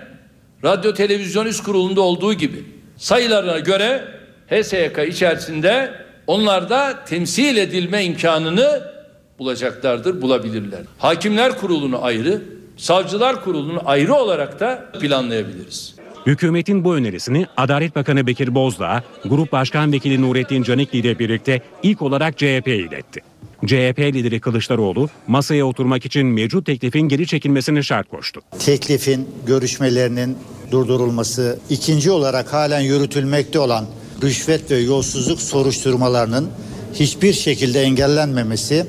[0.63, 2.65] Radyo Televizyon Üst Kurulu'nda olduğu gibi
[2.97, 4.03] sayılarına göre
[4.47, 5.93] HSYK içerisinde
[6.27, 8.91] onlar da temsil edilme imkanını
[9.39, 10.81] bulacaklardır, bulabilirler.
[10.97, 12.41] Hakimler Kurulu'nu ayrı,
[12.77, 15.95] Savcılar Kurulu'nu ayrı olarak da planlayabiliriz.
[16.25, 22.01] Hükümetin bu önerisini Adalet Bakanı Bekir Bozdağ, Grup Başkan Vekili Nurettin Canikli ile birlikte ilk
[22.01, 23.21] olarak CHP'ye iletti.
[23.65, 28.41] CHP lideri Kılıçdaroğlu masaya oturmak için mevcut teklifin geri çekilmesini şart koştu.
[28.59, 30.37] Teklifin görüşmelerinin
[30.71, 33.85] durdurulması, ikinci olarak halen yürütülmekte olan
[34.23, 36.49] rüşvet ve yolsuzluk soruşturmalarının
[36.93, 38.85] hiçbir şekilde engellenmemesi,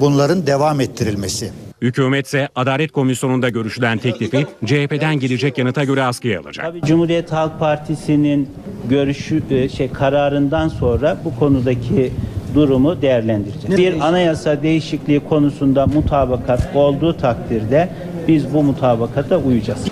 [0.00, 1.52] bunların devam ettirilmesi.
[1.86, 6.66] Hükümet ise Adalet Komisyonu'nda görüşülen teklifi CHP'den gelecek yanıta göre askıya alacak.
[6.66, 8.48] Tabii Cumhuriyet Halk Partisi'nin
[8.88, 9.42] görüşü
[9.76, 12.12] şey kararından sonra bu konudaki
[12.54, 13.78] durumu değerlendireceğiz.
[13.78, 17.88] Bir anayasa değişikliği konusunda mutabakat olduğu takdirde
[18.28, 19.84] biz bu mutabakata uyacağız.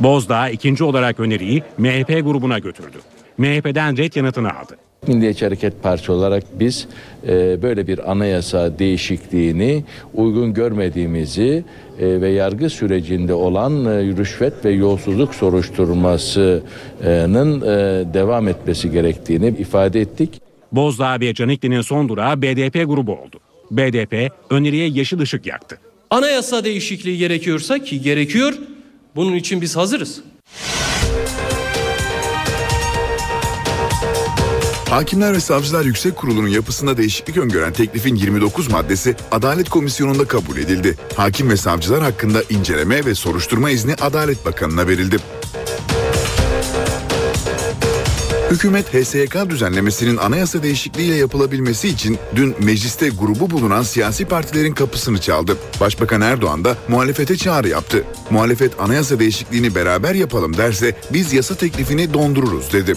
[0.00, 2.96] Bozdağ ikinci olarak öneriyi MHP grubuna götürdü.
[3.38, 4.76] MHP'den red yanıtını aldı.
[5.08, 6.86] Milliyetçi Hareket Partisi olarak biz
[7.28, 11.64] e, böyle bir anayasa değişikliğini uygun görmediğimizi
[12.00, 17.64] e, ve yargı sürecinde olan e, rüşvet ve yolsuzluk soruşturmasının e,
[18.14, 20.40] devam etmesi gerektiğini ifade ettik.
[20.72, 23.40] Bozdağ ve Canikli'nin son durağı BDP grubu oldu.
[23.70, 25.78] BDP öneriye yeşil ışık yaktı.
[26.10, 28.54] Anayasa değişikliği gerekiyorsa ki gerekiyor,
[29.16, 30.20] bunun için biz hazırız.
[34.94, 40.96] Hakimler ve Savcılar Yüksek Kurulu'nun yapısında değişiklik öngören teklifin 29 maddesi Adalet Komisyonu'nda kabul edildi.
[41.16, 45.16] Hakim ve savcılar hakkında inceleme ve soruşturma izni Adalet Bakanı'na verildi.
[48.50, 55.56] Hükümet HSYK düzenlemesinin anayasa değişikliğiyle yapılabilmesi için dün mecliste grubu bulunan siyasi partilerin kapısını çaldı.
[55.80, 58.04] Başbakan Erdoğan da muhalefete çağrı yaptı.
[58.30, 62.94] Muhalefet anayasa değişikliğini beraber yapalım derse biz yasa teklifini dondururuz dedi.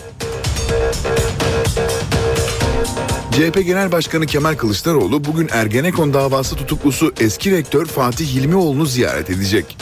[3.38, 9.78] CHP Genel Başkanı Kemal Kılıçdaroğlu bugün Ergenekon davası tutuklusu eski rektör Fatih Hilmioğlu'nu ziyaret edecek.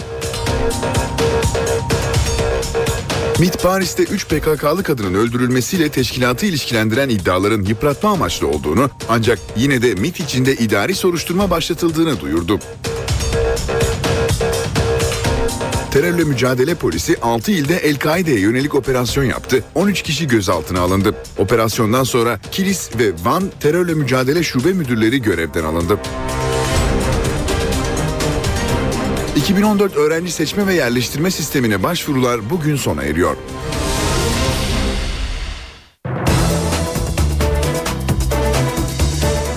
[3.40, 9.96] MİT Paris'te 3 PKK'lı kadının öldürülmesiyle teşkilatı ilişkilendiren iddiaların yıpratma amaçlı olduğunu ancak yine de
[9.96, 12.60] MİT içinde idari soruşturma başlatıldığını duyurdu.
[15.96, 19.64] Terörle mücadele polisi 6 ilde El-Kaide'ye yönelik operasyon yaptı.
[19.76, 21.16] 13 kişi gözaltına alındı.
[21.38, 26.00] Operasyondan sonra Kilis ve Van terörle mücadele şube müdürleri görevden alındı.
[29.36, 33.36] 2014 öğrenci seçme ve yerleştirme sistemine başvurular bugün sona eriyor.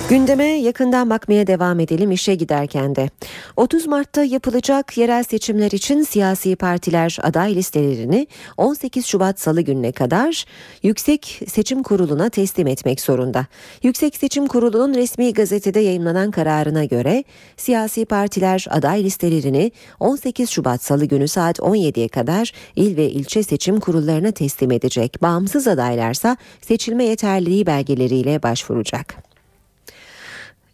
[0.09, 3.09] Gündeme yakından bakmaya devam edelim işe giderken de.
[3.57, 10.45] 30 Mart'ta yapılacak yerel seçimler için siyasi partiler aday listelerini 18 Şubat Salı gününe kadar
[10.83, 13.45] Yüksek Seçim Kurulu'na teslim etmek zorunda.
[13.83, 17.23] Yüksek Seçim Kurulu'nun resmi gazetede yayınlanan kararına göre
[17.57, 23.79] siyasi partiler aday listelerini 18 Şubat Salı günü saat 17'ye kadar il ve ilçe seçim
[23.79, 25.21] kurullarına teslim edecek.
[25.21, 29.28] Bağımsız adaylarsa seçilme yeterliliği belgeleriyle başvuracak.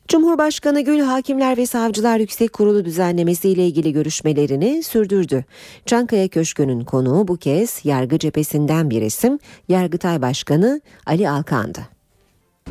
[0.07, 5.45] Cumhurbaşkanı Gül Hakimler ve Savcılar Yüksek Kurulu düzenlemesiyle ilgili görüşmelerini sürdürdü.
[5.85, 9.39] Çankaya Köşkü'nün konuğu bu kez yargı cephesinden bir isim
[9.69, 11.79] Yargıtay Başkanı Ali Alkan'dı.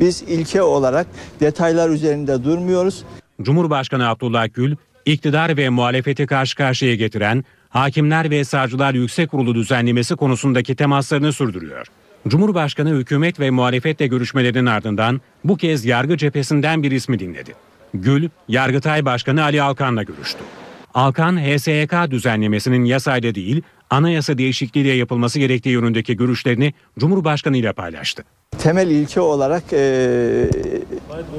[0.01, 1.07] Biz ilke olarak
[1.41, 3.05] detaylar üzerinde durmuyoruz.
[3.43, 10.17] Cumhurbaşkanı Abdullah Gül, iktidar ve muhalefeti karşı karşıya getiren Hakimler ve Savcılar Yüksek Kurulu düzenlemesi
[10.17, 11.87] konusundaki temaslarını sürdürüyor.
[12.29, 17.55] Cumhurbaşkanı hükümet ve muhalefetle görüşmelerinin ardından bu kez yargı cephesinden bir ismi dinledi.
[17.95, 20.39] Gül, Yargıtay Başkanı Ali Alkan'la görüştü.
[20.95, 23.63] Alkan, HSYK düzenlemesinin yasayla değil,
[23.95, 28.25] anayasa değişikliğiyle yapılması gerektiği yönündeki görüşlerini Cumhurbaşkanı ile paylaştı.
[28.59, 30.51] Temel ilke olarak e,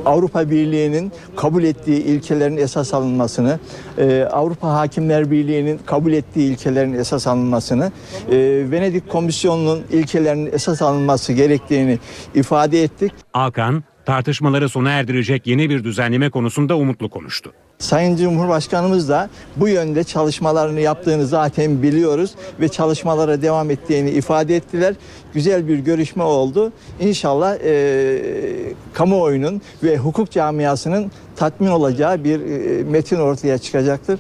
[0.06, 3.60] Avrupa Birliği'nin kabul ettiği ilkelerin esas alınmasını,
[3.98, 7.91] e, Avrupa Hakimler Birliği'nin kabul ettiği ilkelerin esas alınmasını,
[8.32, 8.38] e,
[8.72, 12.00] Venedik Komisyonu'nun ilkelerinin esas alınması gerektiğini
[12.36, 13.12] ifade ettik.
[13.34, 17.54] Alkan, tartışmaları sona erdirecek yeni bir düzenleme konusunda umutlu konuştu.
[17.80, 24.96] Sayın Cumhurbaşkanımız da bu yönde çalışmalarını yaptığını zaten biliyoruz ve çalışmalara devam ettiğini ifade ettiler.
[25.34, 26.72] Güzel bir görüşme oldu.
[27.00, 34.20] İnşallah e, kamuoyunun ve hukuk camiasının tatmin olacağı bir e, metin ortaya çıkacaktır.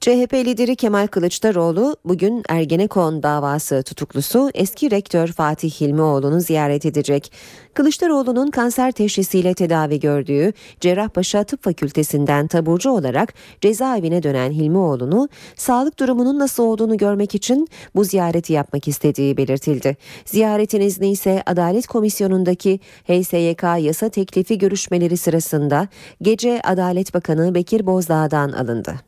[0.00, 7.32] CHP lideri Kemal Kılıçdaroğlu bugün Ergenekon davası tutuklusu eski rektör Fatih Hilmioğlu'nu ziyaret edecek.
[7.74, 16.38] Kılıçdaroğlu'nun kanser teşhisiyle tedavi gördüğü Cerrahpaşa Tıp Fakültesinden taburcu olarak cezaevine dönen Hilmioğlu'nu sağlık durumunun
[16.38, 19.96] nasıl olduğunu görmek için bu ziyareti yapmak istediği belirtildi.
[20.24, 25.88] Ziyaretin izni ise Adalet Komisyonu'ndaki HSYK yasa teklifi görüşmeleri sırasında
[26.22, 29.07] gece Adalet Bakanı Bekir Bozdağ'dan alındı.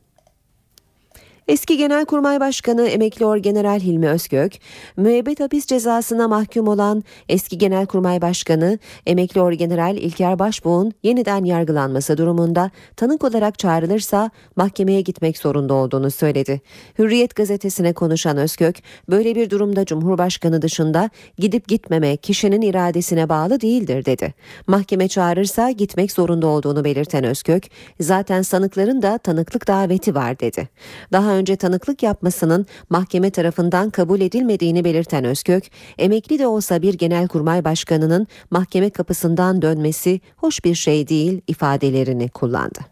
[1.47, 4.53] Eski Genelkurmay Başkanı Emekli Orgeneral Hilmi Özgök,
[4.97, 12.71] müebbet hapis cezasına mahkum olan eski Genelkurmay Başkanı Emekli Orgeneral İlker Başbuğ'un yeniden yargılanması durumunda
[12.95, 16.61] tanık olarak çağrılırsa mahkemeye gitmek zorunda olduğunu söyledi.
[16.99, 18.75] Hürriyet gazetesine konuşan Özgök,
[19.09, 24.33] böyle bir durumda Cumhurbaşkanı dışında gidip gitmeme kişinin iradesine bağlı değildir dedi.
[24.67, 27.63] Mahkeme çağırırsa gitmek zorunda olduğunu belirten Özgök,
[27.99, 30.69] zaten sanıkların da tanıklık daveti var dedi.
[31.11, 35.63] Daha önce tanıklık yapmasının mahkeme tarafından kabul edilmediğini belirten Özkök,
[35.97, 42.90] emekli de olsa bir genelkurmay başkanının mahkeme kapısından dönmesi hoş bir şey değil ifadelerini kullandı.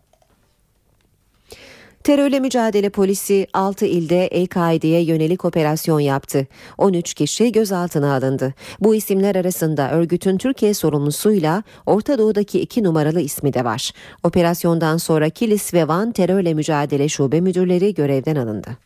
[2.04, 6.48] Terörle mücadele polisi 6 ilde El-Kaide'ye yönelik operasyon yaptı.
[6.78, 8.54] 13 kişi gözaltına alındı.
[8.80, 13.92] Bu isimler arasında örgütün Türkiye sorumlusuyla Orta Doğu'daki iki numaralı ismi de var.
[14.24, 18.78] Operasyondan sonra Kilis ve Van terörle mücadele şube müdürleri görevden alındı.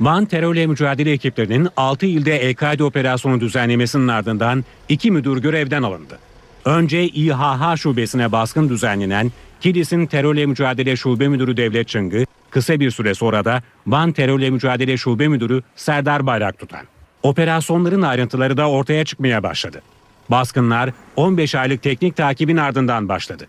[0.00, 6.18] Van terörle mücadele ekiplerinin 6 ilde El-Kaide operasyonu düzenlemesinin ardından iki müdür görevden alındı.
[6.64, 13.14] Önce İHH şubesine baskın düzenlenen Kilis'in terörle mücadele şube müdürü Devlet Çıngı, kısa bir süre
[13.14, 16.86] sonra da Van terörle mücadele şube müdürü Serdar Bayrak tutan.
[17.22, 19.82] Operasyonların ayrıntıları da ortaya çıkmaya başladı.
[20.28, 23.46] Baskınlar 15 aylık teknik takibin ardından başladı.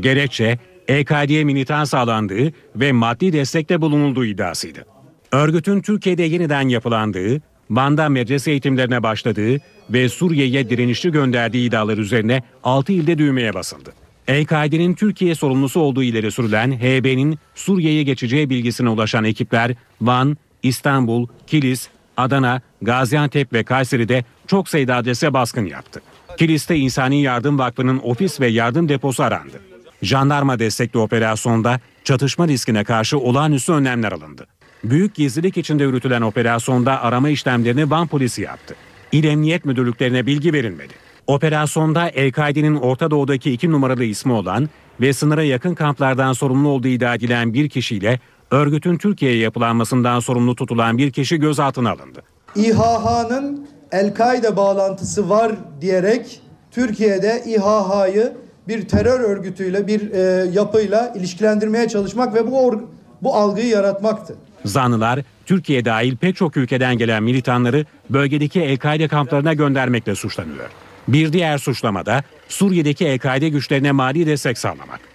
[0.00, 4.84] Gerekçe EKD'ye militan sağlandığı ve maddi destekte bulunulduğu iddiasıydı.
[5.32, 12.92] Örgütün Türkiye'de yeniden yapılandığı, Van'da medrese eğitimlerine başladığı ve Suriye'ye direnişçi gönderdiği iddialar üzerine 6
[12.92, 13.92] ilde düğmeye basıldı.
[14.28, 21.88] El-Kaide'nin Türkiye sorumlusu olduğu ileri sürülen HB'nin Suriye'ye geçeceği bilgisine ulaşan ekipler Van, İstanbul, Kilis,
[22.16, 26.02] Adana, Gaziantep ve Kayseri'de çok sayıda adrese baskın yaptı.
[26.38, 29.60] Kilis'te İnsani Yardım Vakfı'nın ofis ve yardım deposu arandı.
[30.02, 34.46] Jandarma destekli operasyonda çatışma riskine karşı olağanüstü önlemler alındı.
[34.84, 38.74] Büyük gizlilik içinde yürütülen operasyonda arama işlemlerini Van polisi yaptı.
[39.12, 40.92] İl Emniyet Müdürlüklerine bilgi verilmedi.
[41.26, 44.68] Operasyonda El-Kaide'nin Orta Doğu'daki iki numaralı ismi olan
[45.00, 48.20] ve sınıra yakın kamplardan sorumlu olduğu iddia edilen bir kişiyle
[48.50, 52.22] örgütün Türkiye'ye yapılanmasından sorumlu tutulan bir kişi gözaltına alındı.
[52.56, 58.32] İHH'nın El-Kaide bağlantısı var diyerek Türkiye'de İHH'yı
[58.68, 62.82] bir terör örgütüyle bir e, yapıyla ilişkilendirmeye çalışmak ve bu
[63.22, 64.36] bu algıyı yaratmaktı.
[64.64, 70.70] Zanlılar Türkiye dahil pek çok ülkeden gelen militanları bölgedeki El-Kaide kamplarına göndermekle suçlanıyor.
[71.08, 75.13] Bir diğer suçlamada Suriye'deki El-Kaide güçlerine mali destek sağlamak.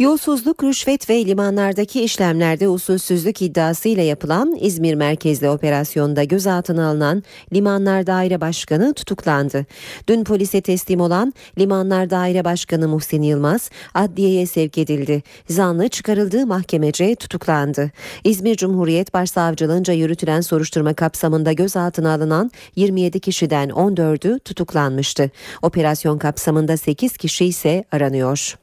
[0.00, 8.40] Yolsuzluk, rüşvet ve limanlardaki işlemlerde usulsüzlük iddiasıyla yapılan İzmir merkezli operasyonda gözaltına alınan Limanlar Daire
[8.40, 9.66] Başkanı tutuklandı.
[10.08, 15.22] Dün polise teslim olan Limanlar Daire Başkanı Muhsin Yılmaz adliyeye sevk edildi.
[15.48, 17.90] Zanlı çıkarıldığı mahkemece tutuklandı.
[18.24, 25.30] İzmir Cumhuriyet Başsavcılığınca yürütülen soruşturma kapsamında gözaltına alınan 27 kişiden 14'ü tutuklanmıştı.
[25.62, 28.56] Operasyon kapsamında 8 kişi ise aranıyor.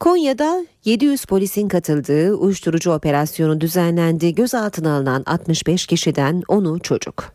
[0.00, 4.34] Konya'da 700 polisin katıldığı uyuşturucu operasyonu düzenlendi.
[4.34, 7.32] Gözaltına alınan 65 kişiden 10'u çocuk.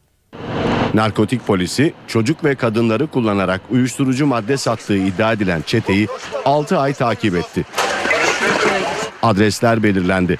[0.93, 6.07] Narkotik polisi çocuk ve kadınları kullanarak uyuşturucu madde sattığı iddia edilen çeteyi
[6.45, 7.65] 6 ay takip etti.
[9.21, 10.39] Adresler belirlendi.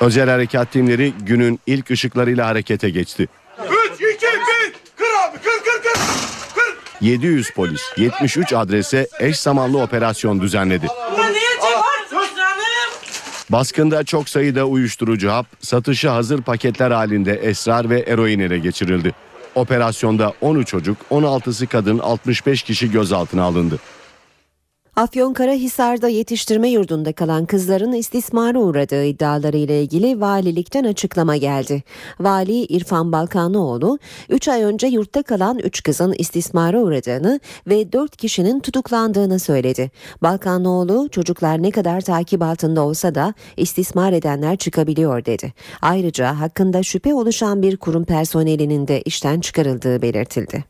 [0.00, 3.28] Özel harekat timleri günün ilk ışıklarıyla harekete geçti.
[3.94, 4.10] 3, 2, 1,
[4.96, 6.00] kır abi, kır, kır, kır.
[7.00, 10.86] 700 polis 73 adrese eş zamanlı operasyon düzenledi.
[13.52, 19.14] Baskında çok sayıda uyuşturucu hap, satışı hazır paketler halinde esrar ve eroin ele geçirildi.
[19.54, 23.78] Operasyonda 13 çocuk, 16'sı kadın, 65 kişi gözaltına alındı.
[25.00, 31.82] Afyonkarahisar'da yetiştirme yurdunda kalan kızların istismara uğradığı iddiaları ile ilgili valilikten açıklama geldi.
[32.20, 38.60] Vali İrfan Balkanlıoğlu 3 ay önce yurtta kalan 3 kızın istismara uğradığını ve 4 kişinin
[38.60, 39.90] tutuklandığını söyledi.
[40.22, 45.52] Balkanlıoğlu çocuklar ne kadar takip altında olsa da istismar edenler çıkabiliyor dedi.
[45.82, 50.64] Ayrıca hakkında şüphe oluşan bir kurum personelinin de işten çıkarıldığı belirtildi.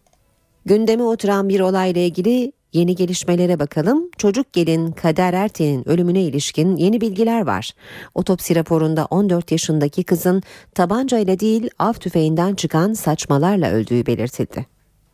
[0.66, 4.10] Gündeme oturan bir olayla ilgili Yeni gelişmelere bakalım.
[4.18, 7.70] Çocuk gelin Kader Erten'in ölümüne ilişkin yeni bilgiler var.
[8.14, 10.42] Otopsi raporunda 14 yaşındaki kızın
[10.74, 14.66] tabancayla değil av tüfeğinden çıkan saçmalarla öldüğü belirtildi.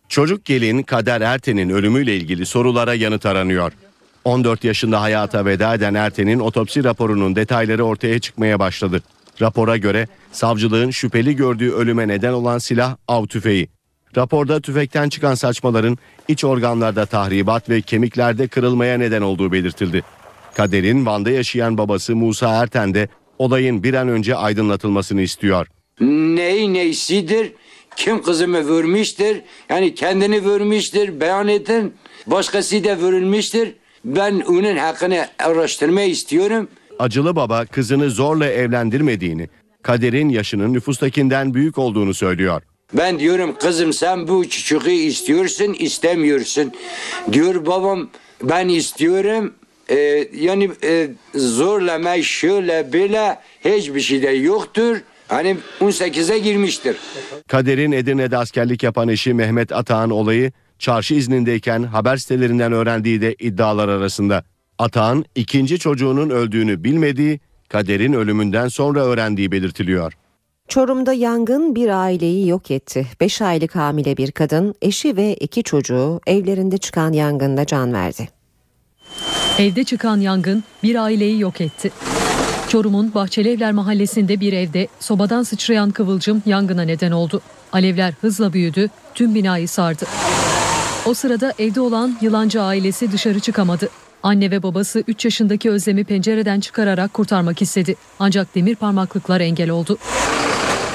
[0.08, 3.72] Çocuk gelin Kader Erten'in ölümüyle ilgili sorulara yanıt aranıyor.
[4.24, 9.02] 14 yaşında hayata veda eden Erten'in otopsi raporunun detayları ortaya çıkmaya başladı.
[9.42, 13.75] Rapora göre savcılığın şüpheli gördüğü ölüme neden olan silah av tüfeği.
[14.16, 15.98] Raporda tüfekten çıkan saçmaların
[16.28, 20.02] iç organlarda tahribat ve kemiklerde kırılmaya neden olduğu belirtildi.
[20.54, 25.66] Kader'in Van'da yaşayan babası Musa Erten de olayın bir an önce aydınlatılmasını istiyor.
[26.00, 27.52] Neyi neysidir?
[27.96, 29.36] Kim kızımı vurmuştur?
[29.68, 31.94] Yani kendini vurmuştur, beyan edin.
[32.26, 33.66] Başkası da vurulmuştur.
[34.04, 36.68] Ben onun hakkını araştırmayı istiyorum.
[36.98, 39.48] Acılı baba kızını zorla evlendirmediğini,
[39.82, 42.62] Kader'in yaşının nüfustakinden büyük olduğunu söylüyor.
[42.94, 46.72] Ben diyorum kızım sen bu çocuğu istiyorsun istemiyorsun.
[47.32, 48.08] Diyor babam
[48.42, 49.54] ben istiyorum.
[49.90, 54.96] Ee, yani e, zorlama şöyle böyle hiçbir şey de yoktur.
[55.28, 56.96] Hani 18'e girmiştir.
[57.48, 63.88] Kader'in Edirne'de askerlik yapan eşi Mehmet Atağan olayı çarşı iznindeyken haber sitelerinden öğrendiği de iddialar
[63.88, 64.44] arasında.
[64.78, 70.12] Atağan ikinci çocuğunun öldüğünü bilmediği, Kader'in ölümünden sonra öğrendiği belirtiliyor.
[70.68, 73.06] Çorum'da yangın bir aileyi yok etti.
[73.20, 78.28] 5 aylık hamile bir kadın, eşi ve iki çocuğu evlerinde çıkan yangında can verdi.
[79.58, 81.90] Evde çıkan yangın bir aileyi yok etti.
[82.68, 87.40] Çorum'un Bahçelievler mahallesinde bir evde sobadan sıçrayan kıvılcım yangına neden oldu.
[87.72, 90.04] Alevler hızla büyüdü, tüm binayı sardı.
[91.06, 93.88] O sırada evde olan yılancı ailesi dışarı çıkamadı.
[94.22, 97.96] Anne ve babası 3 yaşındaki Özlem'i pencereden çıkararak kurtarmak istedi.
[98.18, 99.98] Ancak demir parmaklıklar engel oldu.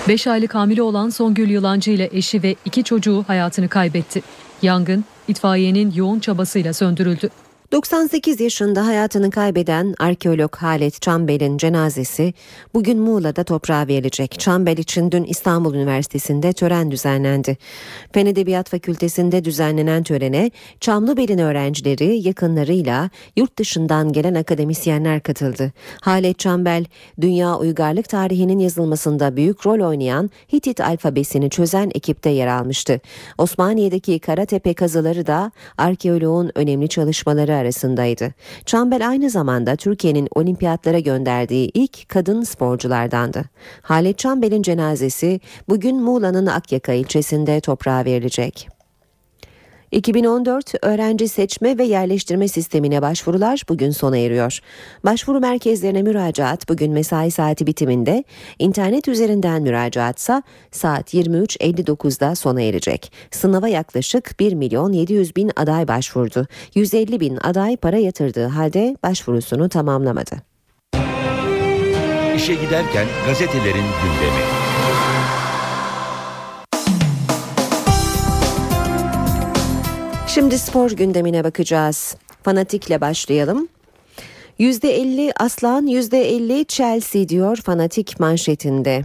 [0.08, 4.22] 5 aylık hamile olan Songül Yılancı ile eşi ve iki çocuğu hayatını kaybetti.
[4.62, 7.30] Yangın itfaiyenin yoğun çabasıyla söndürüldü.
[7.72, 12.34] 98 yaşında hayatını kaybeden arkeolog Halet Çambel'in cenazesi
[12.74, 14.40] bugün Muğla'da toprağa verilecek.
[14.40, 17.58] Çambel için dün İstanbul Üniversitesi'nde tören düzenlendi.
[18.14, 25.72] Fen Edebiyat Fakültesi'nde düzenlenen törene Çamlıbel'in öğrencileri yakınlarıyla yurt dışından gelen akademisyenler katıldı.
[26.02, 26.86] Halet Çambel,
[27.22, 33.00] dünya uygarlık tarihinin yazılmasında büyük rol oynayan Hitit alfabesini çözen ekipte yer almıştı.
[33.38, 38.34] Osmaniye'deki Karatepe kazıları da arkeoloğun önemli çalışmaları arasındaydı.
[38.66, 43.44] Çambel aynı zamanda Türkiye'nin olimpiyatlara gönderdiği ilk kadın sporculardandı.
[43.82, 45.40] Halet Çambel'in cenazesi
[45.70, 48.71] bugün Muğla'nın Akyaka ilçesinde toprağa verilecek.
[49.92, 54.60] 2014 öğrenci seçme ve yerleştirme sistemine başvurular bugün sona eriyor.
[55.06, 58.24] Başvuru merkezlerine müracaat bugün mesai saati bitiminde,
[58.60, 63.12] internet üzerinden müracaatsa saat 23.59'da sona erecek.
[63.32, 66.48] Sınava yaklaşık 1 milyon 700 bin aday başvurdu.
[66.76, 70.36] 150 bin aday para yatırdığı halde başvurusunu tamamlamadı.
[72.36, 74.42] İşe giderken gazetelerin gündemi.
[80.34, 82.16] Şimdi spor gündemine bakacağız.
[82.44, 83.68] Fanatikle başlayalım.
[84.60, 89.02] %50 Aslan, %50 Chelsea diyor Fanatik manşetinde.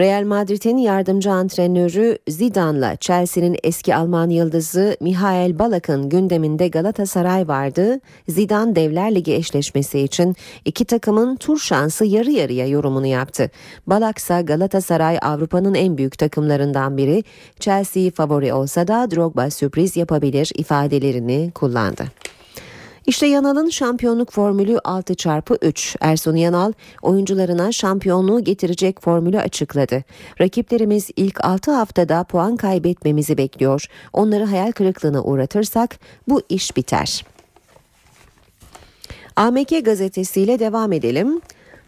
[0.00, 8.00] Real Madrid'in yardımcı antrenörü Zidane'la Chelsea'nin eski Alman yıldızı Mihail Balak'ın gündeminde Galatasaray vardı.
[8.28, 13.50] Zidane Devler Ligi eşleşmesi için iki takımın tur şansı yarı yarıya yorumunu yaptı.
[13.86, 17.24] Balak ise Galatasaray Avrupa'nın en büyük takımlarından biri.
[17.60, 22.04] Chelsea'yi favori olsa da Drogba sürpriz yapabilir ifadelerini kullandı.
[23.06, 25.96] İşte Yanal'ın şampiyonluk formülü 6 çarpı 3.
[26.00, 30.04] Ersun Yanal oyuncularına şampiyonluğu getirecek formülü açıkladı.
[30.40, 33.86] Rakiplerimiz ilk 6 haftada puan kaybetmemizi bekliyor.
[34.12, 35.98] Onları hayal kırıklığına uğratırsak
[36.28, 37.24] bu iş biter.
[39.36, 41.40] AMK gazetesiyle devam edelim.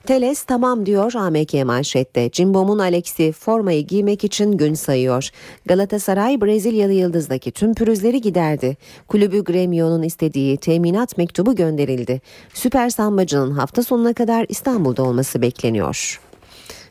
[0.07, 2.31] Teles tamam diyor AMK manşette.
[2.31, 5.31] Cimbom'un Alex'i formayı giymek için gün sayıyor.
[5.67, 8.77] Galatasaray Brezilyalı yıldızdaki tüm pürüzleri giderdi.
[9.09, 12.21] Kulübü Gremio'nun istediği teminat mektubu gönderildi.
[12.55, 16.21] Süper Sambacı'nın hafta sonuna kadar İstanbul'da olması bekleniyor.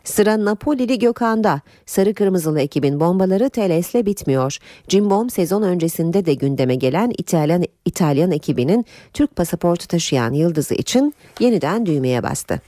[0.03, 1.61] Sıra Napoli'li Gökhan'da.
[1.85, 4.57] Sarı Kırmızılı ekibin bombaları Teles'le bitmiyor.
[4.87, 11.85] Cimbom sezon öncesinde de gündeme gelen İtalyan, İtalyan ekibinin Türk pasaportu taşıyan yıldızı için yeniden
[11.85, 12.61] düğmeye bastı.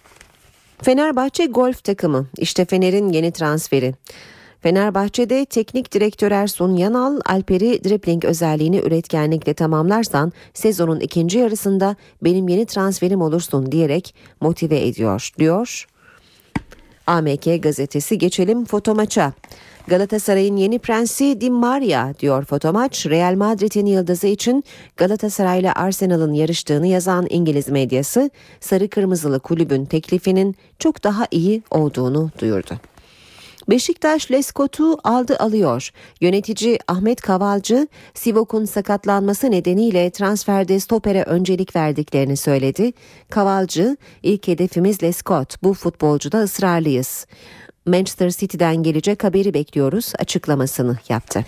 [0.82, 3.93] Fenerbahçe golf takımı işte Fener'in yeni transferi.
[4.61, 12.65] Fenerbahçe'de teknik direktör Ersun Yanal, Alper'i dribling özelliğini üretkenlikle tamamlarsan sezonun ikinci yarısında benim yeni
[12.65, 15.88] transferim olursun diyerek motive ediyor diyor.
[17.07, 19.34] AMK gazetesi geçelim foto maça.
[19.88, 23.05] Galatasaray'ın yeni prensi Di Maria diyor fotomaç.
[23.05, 24.63] Real Madrid'in yıldızı için
[24.97, 28.29] Galatasaray ile Arsenal'ın yarıştığını yazan İngiliz medyası
[28.59, 32.79] sarı kırmızılı kulübün teklifinin çok daha iyi olduğunu duyurdu.
[33.69, 35.89] Beşiktaş Leskot'u aldı alıyor.
[36.21, 42.93] Yönetici Ahmet Kavalcı, Sivok'un sakatlanması nedeniyle transferde stopere öncelik verdiklerini söyledi.
[43.29, 47.25] Kavalcı, ilk hedefimiz Leskot, bu futbolcuda ısrarlıyız.
[47.88, 51.45] Manchester City'den gelecek haberi bekliyoruz açıklamasını yaptı.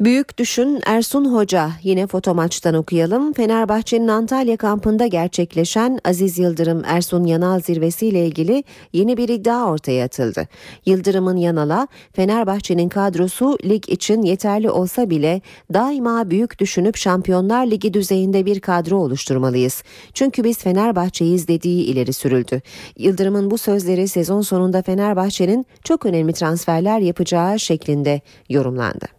[0.00, 3.32] Büyük düşün Ersun Hoca yine foto maçtan okuyalım.
[3.32, 10.04] Fenerbahçe'nin Antalya kampında gerçekleşen Aziz Yıldırım Ersun Yanal zirvesi ile ilgili yeni bir iddia ortaya
[10.04, 10.48] atıldı.
[10.86, 15.40] Yıldırım'ın Yanal'a Fenerbahçe'nin kadrosu lig için yeterli olsa bile
[15.74, 19.82] daima büyük düşünüp Şampiyonlar Ligi düzeyinde bir kadro oluşturmalıyız.
[20.14, 22.62] Çünkü biz Fenerbahçe'yiz dediği ileri sürüldü.
[22.98, 29.15] Yıldırım'ın bu sözleri sezon sonunda Fenerbahçe'nin çok önemli transferler yapacağı şeklinde yorumlandı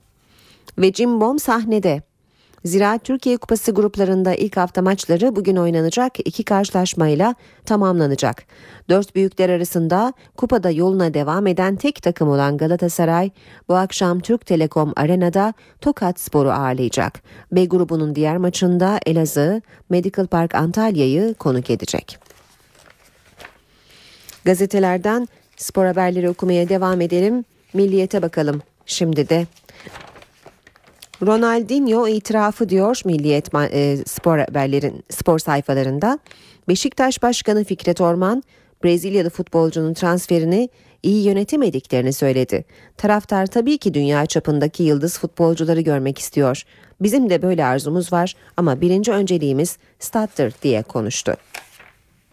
[0.78, 2.02] ve Cimbom sahnede.
[2.66, 8.44] Zira Türkiye Kupası gruplarında ilk hafta maçları bugün oynanacak iki karşılaşmayla tamamlanacak.
[8.90, 13.30] Dört büyükler arasında kupada yoluna devam eden tek takım olan Galatasaray
[13.70, 17.22] bu akşam Türk Telekom Arena'da Tokat Spor'u ağırlayacak.
[17.52, 22.18] B grubunun diğer maçında Elazığ, Medical Park Antalya'yı konuk edecek.
[24.46, 27.46] Gazetelerden spor haberleri okumaya devam edelim.
[27.74, 28.62] Milliyete bakalım.
[28.86, 29.48] Şimdi de
[31.26, 36.20] Ronaldinho itirafı diyor Milliyet e, spor haberlerin spor sayfalarında.
[36.68, 38.44] Beşiktaş Başkanı Fikret Orman
[38.84, 40.70] Brezilyalı futbolcunun transferini
[41.04, 42.66] iyi yönetemediklerini söyledi.
[42.98, 46.64] Taraftar tabii ki dünya çapındaki yıldız futbolcuları görmek istiyor.
[47.02, 51.34] Bizim de böyle arzumuz var ama birinci önceliğimiz stattır diye konuştu.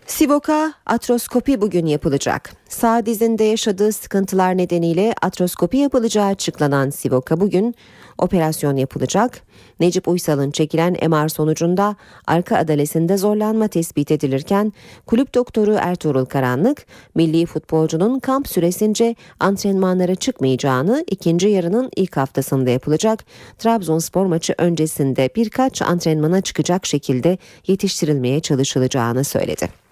[0.06, 2.52] Sivok'a atroskopi bugün yapılacak.
[2.68, 7.74] Sağ dizinde yaşadığı sıkıntılar nedeniyle atroskopi yapılacağı açıklanan Sivok'a bugün
[8.18, 9.42] operasyon yapılacak.
[9.80, 11.96] Necip Uysal'ın çekilen MR sonucunda
[12.26, 14.72] arka adalesinde zorlanma tespit edilirken
[15.06, 23.24] kulüp doktoru Ertuğrul Karanlık milli futbolcunun kamp süresince antrenmanlara çıkmayacağını ikinci yarının ilk haftasında yapılacak
[23.58, 29.84] Trabzonspor maçı öncesinde birkaç antrenmana çıkacak şekilde yetiştirilmeye çalışılacağını söyledi.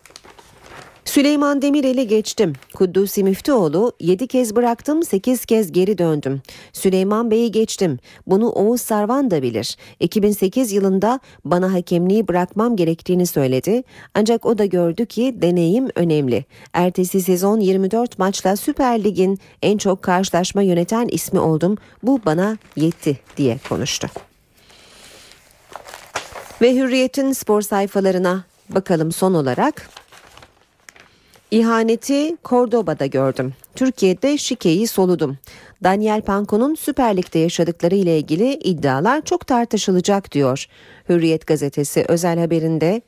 [1.04, 2.52] Süleyman Demirel'i geçtim.
[2.74, 6.42] Kuddusi Müftüoğlu 7 kez bıraktım 8 kez geri döndüm.
[6.72, 7.98] Süleyman Bey'i geçtim.
[8.26, 9.76] Bunu Oğuz Sarvan da bilir.
[10.00, 13.82] 2008 yılında bana hakemliği bırakmam gerektiğini söyledi.
[14.14, 16.44] Ancak o da gördü ki deneyim önemli.
[16.72, 21.78] Ertesi sezon 24 maçla Süper Lig'in en çok karşılaşma yöneten ismi oldum.
[22.02, 24.08] Bu bana yetti diye konuştu.
[26.62, 30.01] Ve Hürriyet'in spor sayfalarına bakalım son olarak.
[31.52, 33.54] İhaneti Cordoba'da gördüm.
[33.74, 35.38] Türkiye'de şikeyi soludum.
[35.84, 40.66] Daniel Panko'nun Süper Lig'de yaşadıkları ile ilgili iddialar çok tartışılacak diyor.
[41.08, 43.02] Hürriyet gazetesi özel haberinde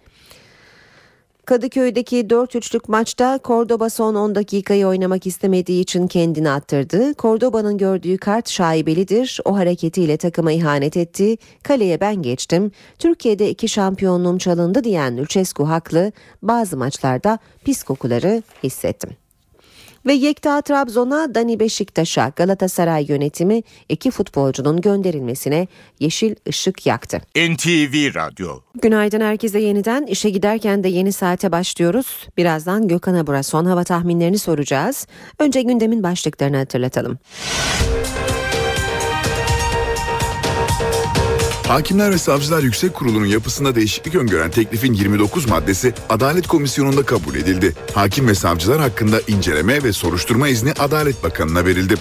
[1.46, 7.14] Kadıköy'deki 4-3'lük maçta Cordoba son 10 dakikayı oynamak istemediği için kendini attırdı.
[7.18, 9.40] Cordoba'nın gördüğü kart şaibelidir.
[9.44, 11.36] O hareketiyle takıma ihanet etti.
[11.62, 12.70] Kaleye ben geçtim.
[12.98, 16.12] Türkiye'de iki şampiyonluğum çalındı diyen Lucescu haklı.
[16.42, 19.10] Bazı maçlarda pis kokuları hissettim.
[20.06, 25.68] Ve Yekta Trabzon'a Dani Beşiktaş'a Galatasaray yönetimi iki futbolcunun gönderilmesine
[26.00, 27.20] yeşil ışık yaktı.
[27.36, 30.06] NTV Radyo Günaydın herkese yeniden.
[30.06, 32.28] işe giderken de yeni saate başlıyoruz.
[32.36, 35.06] Birazdan Gökhan Abur'a son hava tahminlerini soracağız.
[35.38, 37.18] Önce gündemin başlıklarını hatırlatalım.
[41.68, 47.74] Hakimler ve Savcılar Yüksek Kurulu'nun yapısında değişiklik öngören teklifin 29 maddesi Adalet Komisyonu'nda kabul edildi.
[47.94, 51.94] Hakim ve savcılar hakkında inceleme ve soruşturma izni Adalet Bakanı'na verildi.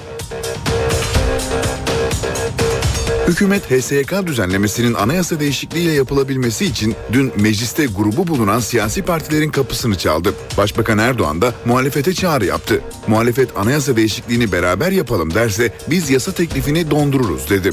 [3.28, 10.34] Hükümet HSYK düzenlemesinin anayasa değişikliğiyle yapılabilmesi için dün mecliste grubu bulunan siyasi partilerin kapısını çaldı.
[10.58, 12.82] Başbakan Erdoğan da muhalefete çağrı yaptı.
[13.08, 17.72] Muhalefet anayasa değişikliğini beraber yapalım derse biz yasa teklifini dondururuz dedi.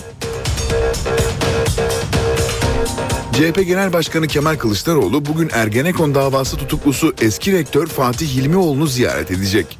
[3.40, 9.78] CHP Genel Başkanı Kemal Kılıçdaroğlu bugün Ergenekon davası tutuklusu eski rektör Fatih Hilmioğlu'nu ziyaret edecek.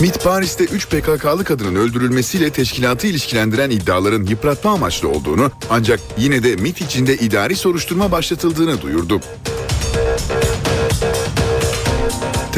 [0.00, 6.56] MİT Paris'te 3 PKK'lı kadının öldürülmesiyle teşkilatı ilişkilendiren iddiaların yıpratma amaçlı olduğunu ancak yine de
[6.56, 9.20] MİT içinde idari soruşturma başlatıldığını duyurdu.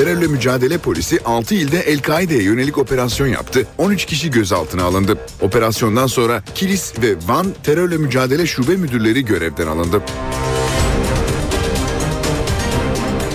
[0.00, 3.66] Terörle mücadele polisi 6 ilde El-Kaide'ye yönelik operasyon yaptı.
[3.78, 5.18] 13 kişi gözaltına alındı.
[5.40, 10.02] Operasyondan sonra Kilis ve Van terörle mücadele şube müdürleri görevden alındı.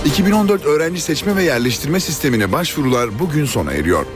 [0.04, 4.06] 2014 öğrenci seçme ve yerleştirme sistemine başvurular bugün sona eriyor.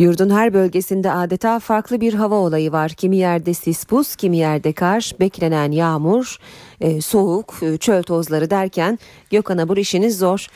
[0.00, 2.90] Yurdun her bölgesinde adeta farklı bir hava olayı var.
[2.90, 6.36] Kimi yerde sis buz, kimi yerde kar, beklenen yağmur,
[6.80, 8.98] e, soğuk, e, çöl tozları derken
[9.30, 10.46] Gökhan Abur işiniz zor.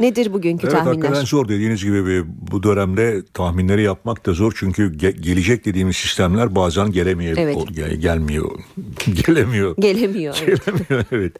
[0.00, 0.94] Nedir bugünkü evet, tahminler?
[0.94, 4.52] Hakikaten zor dediğiniz gibi bir, bu dönemde tahminleri yapmak da zor.
[4.56, 7.36] Çünkü ge- gelecek dediğimiz sistemler bazen gelemiyor.
[7.36, 7.56] Evet.
[7.56, 8.50] O, gel- gelmiyor.
[9.26, 9.76] Gelemiyor.
[9.76, 10.36] Gelemiyor.
[10.46, 10.66] evet.
[10.66, 11.32] Gelemiyor evet.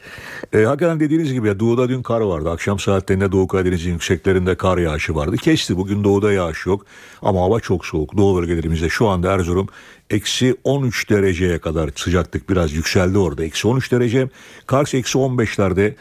[0.52, 2.50] E, hakikaten dediğiniz gibi ya, doğuda dün kar vardı.
[2.50, 5.36] Akşam saatlerinde Doğu Karadeniz'in yükseklerinde kar yağışı vardı.
[5.36, 5.76] Kesti.
[5.76, 6.86] Bugün doğuda yağış yok.
[7.22, 8.16] Ama hava çok soğuk.
[8.16, 9.68] Doğu bölgelerimizde şu anda Erzurum
[10.10, 13.44] eksi 13 dereceye kadar sıcaklık biraz yükseldi orada.
[13.44, 14.28] Eksi 13 derece.
[14.66, 15.94] Kars eksi 15'lerde.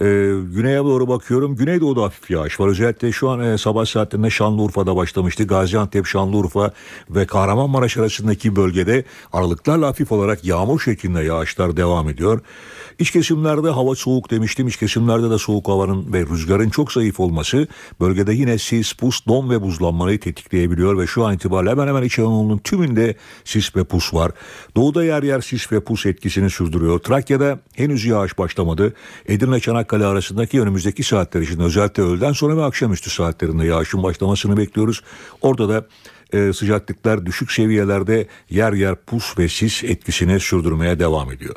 [0.00, 0.04] Ee,
[0.54, 1.56] güneye doğru bakıyorum.
[1.56, 2.68] Güneydoğu'da hafif yağış var.
[2.68, 5.44] Özellikle şu an e, sabah saatlerinde Şanlıurfa'da başlamıştı.
[5.44, 6.72] Gaziantep, Şanlıurfa
[7.10, 12.40] ve Kahramanmaraş arasındaki bölgede aralıklarla hafif olarak yağmur şeklinde yağışlar devam ediyor.
[12.98, 14.68] İç kesimlerde hava soğuk demiştim.
[14.68, 17.66] İç kesimlerde de soğuk havanın ve rüzgarın çok zayıf olması
[18.00, 22.18] bölgede yine sis, pus, don ve buzlanmayı tetikleyebiliyor ve şu an itibariyle hemen hemen İç
[22.18, 24.32] Anadolu'nun tümünde sis ve pus var.
[24.76, 26.98] Doğuda yer yer sis ve pus etkisini sürdürüyor.
[26.98, 28.94] Trakya'da henüz yağış başlamadı.
[29.26, 35.02] Edirne Çanakkale arasındaki önümüzdeki saatler için özellikle öğleden sonra ve akşamüstü saatlerinde yağışın başlamasını bekliyoruz.
[35.40, 35.86] Orada da
[36.32, 41.54] e, sıcaklıklar düşük seviyelerde yer yer pus ve sis etkisini sürdürmeye devam ediyor.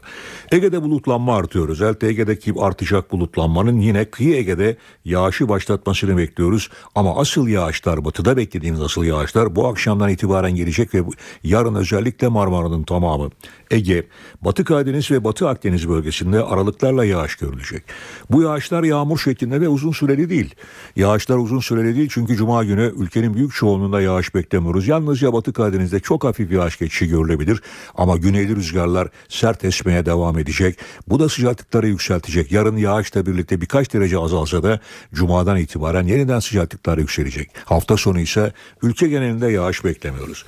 [0.51, 1.69] Ege'de bulutlanma artıyor.
[1.69, 6.69] Özellikle Ege'deki artacak bulutlanmanın yine kıyı Ege'de yağışı başlatmasını bekliyoruz.
[6.95, 11.03] Ama asıl yağışlar batıda beklediğimiz asıl yağışlar bu akşamdan itibaren gelecek ve
[11.43, 13.29] yarın özellikle Marmara'nın tamamı
[13.71, 14.07] Ege,
[14.41, 17.83] Batı Karadeniz ve Batı Akdeniz bölgesinde aralıklarla yağış görülecek.
[18.29, 20.55] Bu yağışlar yağmur şeklinde ve uzun süreli değil.
[20.95, 24.87] Yağışlar uzun süreli değil çünkü Cuma günü ülkenin büyük çoğunluğunda yağış beklemiyoruz.
[24.87, 27.61] Yalnızca Batı Karadeniz'de çok hafif yağış geçişi görülebilir.
[27.95, 30.77] Ama güneyli rüzgarlar sert esmeye devam edecek.
[31.07, 32.51] Bu da sıcaklıkları yükseltecek.
[32.51, 34.79] Yarın yağışla birlikte birkaç derece azalsa da
[35.13, 37.49] Cuma'dan itibaren yeniden sıcaklıklar yükselecek.
[37.65, 40.45] Hafta sonu ise ülke genelinde yağış beklemiyoruz.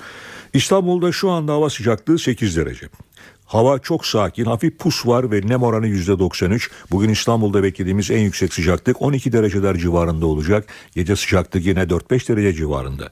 [0.54, 2.88] İstanbul'da şu anda hava sıcaklığı 8 derece.
[3.44, 6.70] Hava çok sakin, hafif pus var ve nem oranı %93.
[6.90, 10.66] Bugün İstanbul'da beklediğimiz en yüksek sıcaklık 12 dereceler civarında olacak.
[10.94, 13.10] Gece sıcaklığı yine 4-5 derece civarında.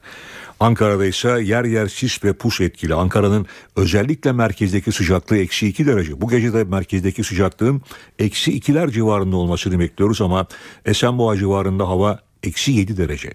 [0.59, 2.93] Ankara'da ise yer yer sis ve pus etkili.
[2.93, 6.21] Ankara'nın özellikle merkezdeki sıcaklığı eksi 2 derece.
[6.21, 7.81] Bu gece de merkezdeki sıcaklığın
[8.19, 10.47] eksi 2'ler civarında olmasını bekliyoruz ama
[10.85, 13.33] Esenboğa civarında hava eksi 7 derece.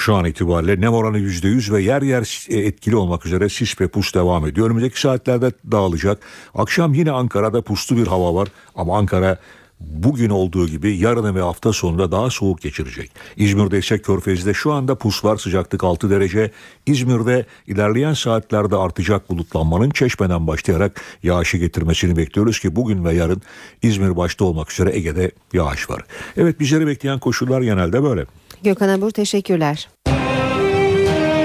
[0.00, 4.14] Şu an itibariyle nem oranı %100 ve yer yer etkili olmak üzere sis ve pus
[4.14, 4.66] devam ediyor.
[4.66, 6.18] Önümüzdeki saatlerde dağılacak.
[6.54, 9.38] Akşam yine Ankara'da puslu bir hava var ama Ankara
[9.80, 13.10] bugün olduğu gibi yarın ve hafta sonunda daha soğuk geçirecek.
[13.36, 16.50] İzmir'de ise Körfez'de şu anda pus var sıcaklık 6 derece.
[16.86, 23.42] İzmir'de ilerleyen saatlerde artacak bulutlanmanın çeşmeden başlayarak yağışı getirmesini bekliyoruz ki bugün ve yarın
[23.82, 26.02] İzmir başta olmak üzere Ege'de yağış var.
[26.36, 28.26] Evet bizleri bekleyen koşullar genelde böyle.
[28.62, 29.88] Gökhan Abur teşekkürler.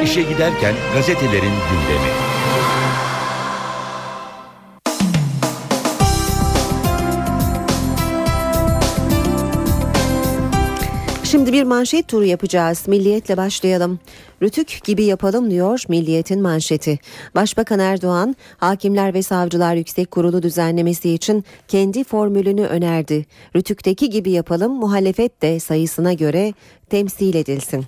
[0.04, 2.10] İşe giderken gazetelerin gündemi.
[11.46, 12.88] Şimdi bir manşet turu yapacağız.
[12.88, 14.00] Milliyetle başlayalım.
[14.42, 17.00] Rütük gibi yapalım diyor Milliyet'in manşeti.
[17.36, 23.26] Başbakan Erdoğan, Hakimler ve Savcılar Yüksek Kurulu düzenlemesi için kendi formülünü önerdi.
[23.56, 26.54] Rütük'teki gibi yapalım, muhalefet de sayısına göre
[26.90, 27.86] temsil edilsin.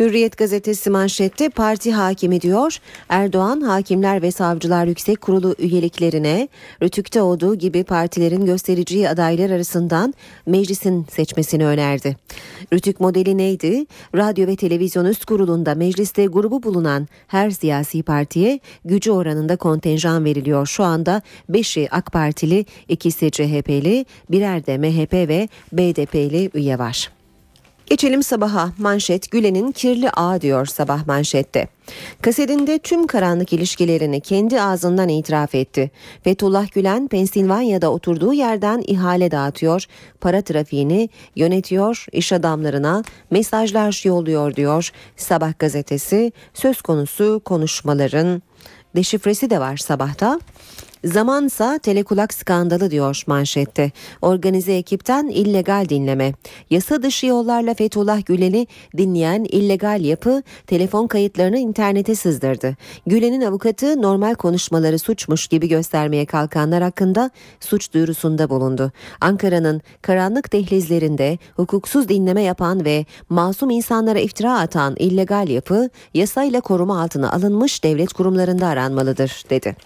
[0.00, 2.78] Hürriyet gazetesi manşette parti hakimi diyor.
[3.08, 6.48] Erdoğan Hakimler ve Savcılar Yüksek Kurulu üyeliklerine
[6.82, 10.14] Rütük'te olduğu gibi partilerin göstereceği adaylar arasından
[10.46, 12.16] meclisin seçmesini önerdi.
[12.72, 13.86] Rütük modeli neydi?
[14.16, 20.66] Radyo ve Televizyon Üst Kurulu'nda mecliste grubu bulunan her siyasi partiye gücü oranında kontenjan veriliyor.
[20.66, 27.21] Şu anda 5'i AK Partili, ikisi CHP'li, birer de MHP ve BDP'li üye var.
[27.86, 28.72] Geçelim sabaha.
[28.78, 31.68] Manşet Gülen'in kirli ağ diyor sabah manşette.
[32.22, 35.90] Kasetinde tüm karanlık ilişkilerini kendi ağzından itiraf etti.
[36.24, 39.84] Fethullah Gülen Pensilvanya'da oturduğu yerden ihale dağıtıyor,
[40.20, 46.32] para trafiğini yönetiyor, iş adamlarına mesajlar yolluyor diyor Sabah gazetesi.
[46.54, 48.42] Söz konusu konuşmaların
[48.96, 50.40] deşifresi de var sabahta.
[51.04, 53.90] Zamansa telekulak skandalı diyor manşette.
[54.22, 56.32] Organize ekipten illegal dinleme.
[56.70, 62.76] Yasa dışı yollarla Fethullah Gülen'i dinleyen illegal yapı telefon kayıtlarını internete sızdırdı.
[63.06, 67.30] Gülen'in avukatı normal konuşmaları suçmuş gibi göstermeye kalkanlar hakkında
[67.60, 68.92] suç duyurusunda bulundu.
[69.20, 77.02] Ankara'nın karanlık dehlizlerinde hukuksuz dinleme yapan ve masum insanlara iftira atan illegal yapı yasayla koruma
[77.02, 79.76] altına alınmış devlet kurumlarında aranmalıdır dedi.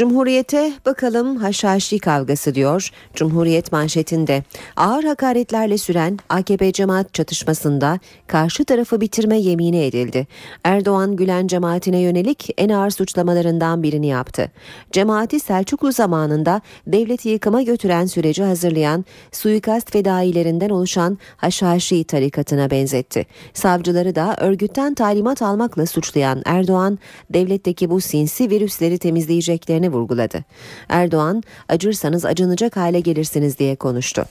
[0.00, 2.90] Cumhuriyete bakalım haşhaşi kavgası diyor.
[3.14, 4.42] Cumhuriyet manşetinde
[4.76, 10.26] ağır hakaretlerle süren AKP cemaat çatışmasında karşı tarafı bitirme yemini edildi.
[10.64, 14.50] Erdoğan Gülen cemaatine yönelik en ağır suçlamalarından birini yaptı.
[14.92, 23.26] Cemaati Selçuklu zamanında devleti yıkıma götüren süreci hazırlayan suikast fedailerinden oluşan haşhaşi tarikatına benzetti.
[23.54, 26.98] Savcıları da örgütten talimat almakla suçlayan Erdoğan
[27.30, 30.44] devletteki bu sinsi virüsleri temizleyeceklerini vurguladı.
[30.88, 34.24] Erdoğan acırsanız acınacak hale gelirsiniz diye konuştu.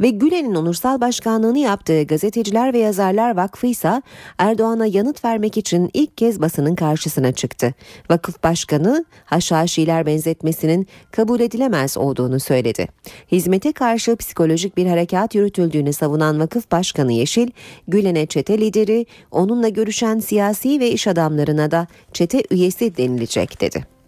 [0.00, 4.02] Ve Gülen'in onursal başkanlığını yaptığı Gazeteciler ve Yazarlar Vakfı ise
[4.38, 7.74] Erdoğan'a yanıt vermek için ilk kez basının karşısına çıktı.
[8.10, 12.88] Vakıf Başkanı haşhaşiler benzetmesinin kabul edilemez olduğunu söyledi.
[13.32, 17.50] Hizmete karşı psikolojik bir harekat yürütüldüğünü savunan Vakıf Başkanı Yeşil,
[17.88, 23.99] Gülen'e çete lideri, onunla görüşen siyasi ve iş adamlarına da çete üyesi denilecek dedi.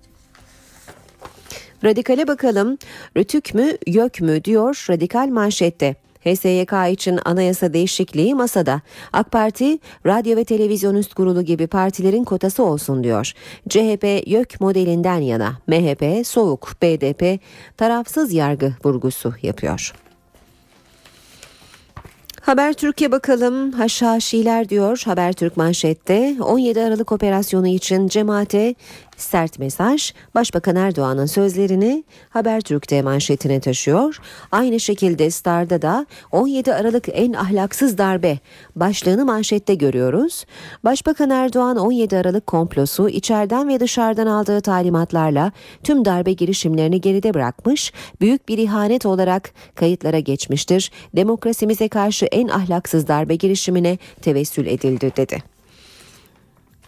[1.84, 2.78] Radikale bakalım.
[3.16, 5.94] Rütük mü, YÖK mü diyor radikal manşette.
[6.24, 8.80] HSYK için anayasa değişikliği masada.
[9.12, 13.32] AK Parti, Radyo ve Televizyon Üst Kurulu gibi partilerin kotası olsun diyor.
[13.68, 17.40] CHP YÖK modelinden yana, MHP soğuk, BDP
[17.76, 19.92] tarafsız yargı vurgusu yapıyor.
[22.42, 23.72] Habertürk'e bakalım.
[23.72, 26.36] Haşhaşiler diyor Habertürk manşette.
[26.40, 28.74] 17 Aralık operasyonu için cemaate
[29.16, 34.18] sert mesaj Başbakan Erdoğan'ın sözlerini Habertürk'te manşetine taşıyor.
[34.52, 38.38] Aynı şekilde Star'da da 17 Aralık en ahlaksız darbe
[38.76, 40.44] başlığını manşette görüyoruz.
[40.84, 45.52] Başbakan Erdoğan 17 Aralık komplosu içeriden ve dışarıdan aldığı talimatlarla
[45.84, 50.90] tüm darbe girişimlerini geride bırakmış, büyük bir ihanet olarak kayıtlara geçmiştir.
[51.16, 55.51] Demokrasimize karşı en ahlaksız darbe girişimine tevessül edildi dedi.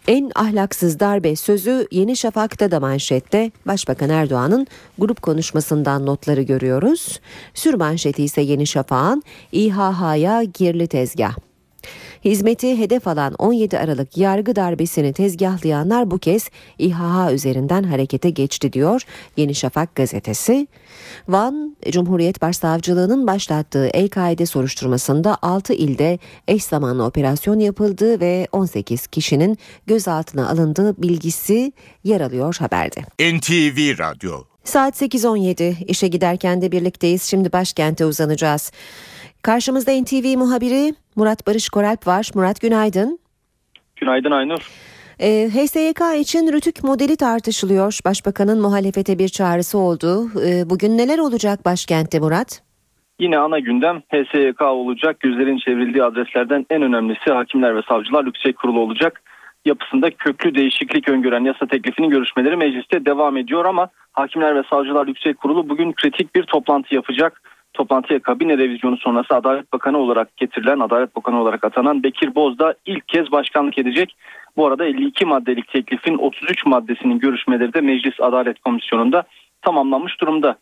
[0.08, 4.66] En ahlaksız darbe sözü Yeni Şafak'ta da manşette Başbakan Erdoğan'ın
[4.98, 7.20] grup konuşmasından notları görüyoruz.
[7.54, 11.36] Sür manşeti ise Yeni Şafak'ın İHH'ya girli tezgah.
[12.24, 19.02] Hizmeti hedef alan 17 Aralık yargı darbesini tezgahlayanlar bu kez İHH üzerinden harekete geçti diyor
[19.36, 20.66] Yeni Şafak gazetesi.
[21.28, 26.18] Van Cumhuriyet Başsavcılığı'nın başlattığı El-Kaide soruşturmasında 6 ilde
[26.48, 31.72] eş zamanlı operasyon yapıldığı ve 18 kişinin gözaltına alındığı bilgisi
[32.04, 33.00] yer alıyor haberde.
[33.20, 37.22] NTV Radyo Saat 8.17 işe giderken de birlikteyiz.
[37.22, 38.72] Şimdi başkente uzanacağız.
[39.42, 42.30] Karşımızda NTV muhabiri Murat Barış Koralp var.
[42.34, 43.18] Murat günaydın.
[43.96, 44.70] Günaydın Aynur.
[45.20, 47.98] E, HSYK için rütük modeli tartışılıyor.
[48.04, 50.28] Başbakanın muhalefete bir çağrısı oldu.
[50.46, 52.62] E, bugün neler olacak başkentte Murat?
[53.20, 55.20] Yine ana gündem HSYK olacak.
[55.20, 59.22] Gözlerin çevrildiği adreslerden en önemlisi Hakimler ve Savcılar Yüksek Kurulu olacak.
[59.64, 65.38] Yapısında köklü değişiklik öngören yasa teklifinin görüşmeleri mecliste devam ediyor ama Hakimler ve Savcılar Yüksek
[65.38, 67.42] Kurulu bugün kritik bir toplantı yapacak.
[67.74, 73.08] Toplantıya kabine revizyonu sonrası Adalet Bakanı olarak getirilen, Adalet Bakanı olarak atanan Bekir Bozdağ ilk
[73.08, 74.16] kez başkanlık edecek.
[74.56, 79.24] Bu arada 52 maddelik teklifin 33 maddesinin görüşmeleri de Meclis Adalet Komisyonu'nda
[79.62, 80.56] tamamlanmış durumda.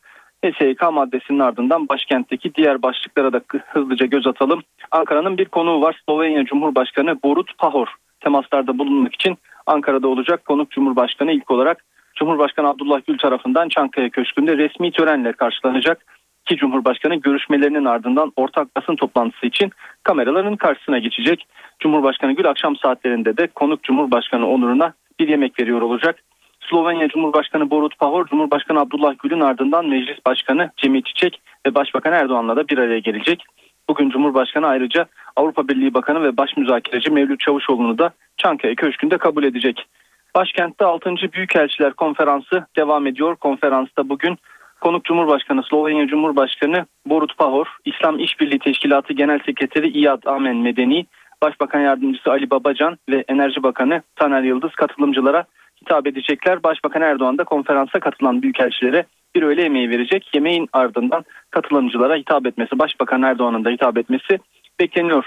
[0.44, 4.62] HSYK maddesinin ardından başkentteki diğer başlıklara da hızlıca göz atalım.
[4.90, 6.00] Ankara'nın bir konuğu var.
[6.06, 7.88] Slovenya Cumhurbaşkanı Borut Pahor
[8.24, 14.56] temaslarda bulunmak için Ankara'da olacak konuk Cumhurbaşkanı ilk olarak Cumhurbaşkanı Abdullah Gül tarafından Çankaya Köşkü'nde
[14.58, 16.04] resmi törenle karşılanacak.
[16.44, 19.70] İki Cumhurbaşkanı görüşmelerinin ardından ortak basın toplantısı için
[20.02, 21.46] kameraların karşısına geçecek.
[21.80, 26.22] Cumhurbaşkanı Gül akşam saatlerinde de konuk Cumhurbaşkanı onuruna bir yemek veriyor olacak.
[26.70, 32.56] Slovenya Cumhurbaşkanı Borut Pahor, Cumhurbaşkanı Abdullah Gül'ün ardından Meclis Başkanı Cemil Çiçek ve Başbakan Erdoğan'la
[32.56, 33.44] da bir araya gelecek.
[33.88, 35.06] Bugün Cumhurbaşkanı ayrıca
[35.36, 39.86] Avrupa Birliği Bakanı ve Baş Müzakereci Mevlüt Çavuşoğlu'nu da Çankaya Köşkü'nde kabul edecek.
[40.34, 41.14] Başkentte 6.
[41.32, 43.36] Büyükelçiler Konferansı devam ediyor.
[43.36, 44.38] Konferansta bugün
[44.80, 51.06] konuk Cumhurbaşkanı Slovenya Cumhurbaşkanı Borut Pahor, İslam İşbirliği Teşkilatı Genel Sekreteri İyad Amen Medeni,
[51.42, 55.44] Başbakan Yardımcısı Ali Babacan ve Enerji Bakanı Taner Yıldız katılımcılara
[55.82, 56.62] hitap edecekler.
[56.62, 59.04] Başbakan Erdoğan da konferansa katılan büyükelçilere
[59.34, 60.30] bir öğle yemeği verecek.
[60.34, 64.38] Yemeğin ardından katılımcılara hitap etmesi, Başbakan Erdoğan'ın da hitap etmesi
[64.80, 65.26] bekleniyor.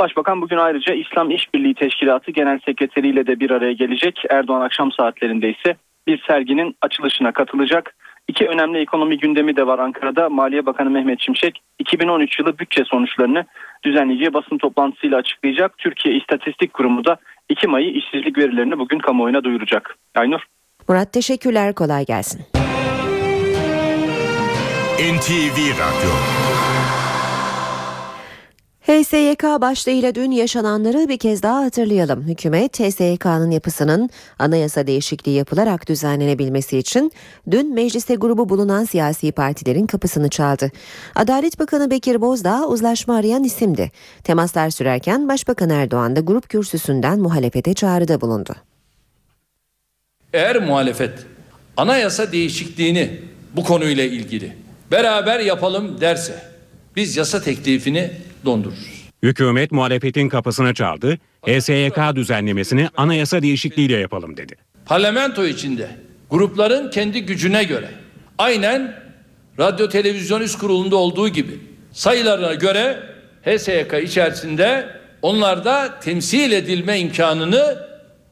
[0.00, 4.22] Başbakan bugün ayrıca İslam İşbirliği Teşkilatı Genel Sekreteri ile de bir araya gelecek.
[4.30, 5.76] Erdoğan akşam saatlerinde ise
[6.06, 7.94] bir serginin açılışına katılacak.
[8.28, 10.28] İki önemli ekonomi gündemi de var Ankara'da.
[10.28, 13.44] Maliye Bakanı Mehmet Şimşek 2013 yılı bütçe sonuçlarını
[13.84, 15.78] düzenleyeceği basın toplantısıyla açıklayacak.
[15.78, 17.16] Türkiye İstatistik Kurumu da
[17.50, 19.96] Ekim ayı işsizlik verilerini bugün kamuoyuna duyuracak.
[20.14, 20.40] Aynur.
[20.88, 22.40] Murat teşekkürler kolay gelsin.
[25.00, 26.49] NTV Radyo
[28.90, 32.22] HSYK başlığıyla dün yaşananları bir kez daha hatırlayalım.
[32.22, 37.12] Hükümet HSYK'nın yapısının anayasa değişikliği yapılarak düzenlenebilmesi için
[37.50, 40.70] dün mecliste grubu bulunan siyasi partilerin kapısını çaldı.
[41.14, 43.90] Adalet Bakanı Bekir Bozdağ uzlaşma arayan isimdi.
[44.24, 48.54] Temaslar sürerken Başbakan Erdoğan da grup kürsüsünden muhalefete çağrıda bulundu.
[50.32, 51.12] Eğer muhalefet
[51.76, 53.20] anayasa değişikliğini
[53.56, 54.52] bu konuyla ilgili
[54.90, 56.42] beraber yapalım derse
[56.96, 58.10] biz yasa teklifini
[58.44, 59.10] dondururuz.
[59.22, 61.18] Hükümet muhalefetin kapısına çaldı.
[61.46, 64.54] HSYK düzenlemesini anayasa değişikliğiyle yapalım dedi.
[64.86, 65.90] Parlamento içinde
[66.30, 67.88] grupların kendi gücüne göre
[68.38, 69.00] aynen
[69.58, 71.58] Radyo Televizyon Üst Kurulu'nda olduğu gibi
[71.92, 73.02] sayılarına göre
[73.44, 74.88] HSYK içerisinde
[75.22, 77.78] onlar da temsil edilme imkanını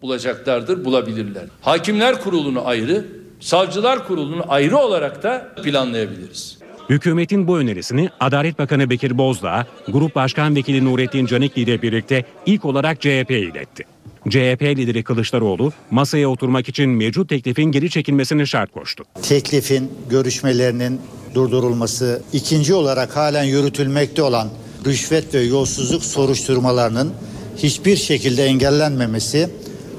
[0.02, 1.44] bulacaklardır, bulabilirler.
[1.60, 3.04] Hakimler Kurulu'nu ayrı,
[3.40, 6.57] Savcılar Kurulu'nu ayrı olarak da planlayabiliriz.
[6.88, 12.64] Hükümetin bu önerisini Adalet Bakanı Bekir Bozdağ, Grup Başkan Vekili Nurettin Canikli ile birlikte ilk
[12.64, 13.84] olarak CHP'ye iletti.
[14.28, 19.04] CHP lideri Kılıçdaroğlu masaya oturmak için mevcut teklifin geri çekilmesini şart koştu.
[19.22, 21.00] Teklifin görüşmelerinin
[21.34, 24.48] durdurulması, ikinci olarak halen yürütülmekte olan
[24.86, 27.12] rüşvet ve yolsuzluk soruşturmalarının
[27.56, 29.50] hiçbir şekilde engellenmemesi,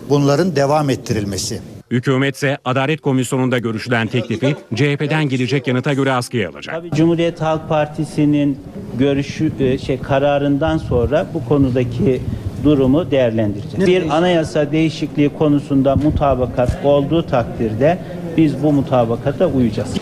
[0.10, 1.62] bunların devam ettirilmesi.
[1.92, 6.76] Hükümet ise Adalet Komisyonu'nda görüşülen teklifi CHP'den gelecek yanıta göre askıya alacak.
[6.76, 8.58] Tabii Cumhuriyet Halk Partisi'nin
[9.00, 12.22] görüşü e, şey kararından sonra bu konudaki
[12.64, 13.88] durumu değerlendireceğiz.
[13.88, 18.00] Bir anayasa değişikliği konusunda mutabakat olduğu takdirde
[18.38, 19.98] biz bu mutabakata uyacağız.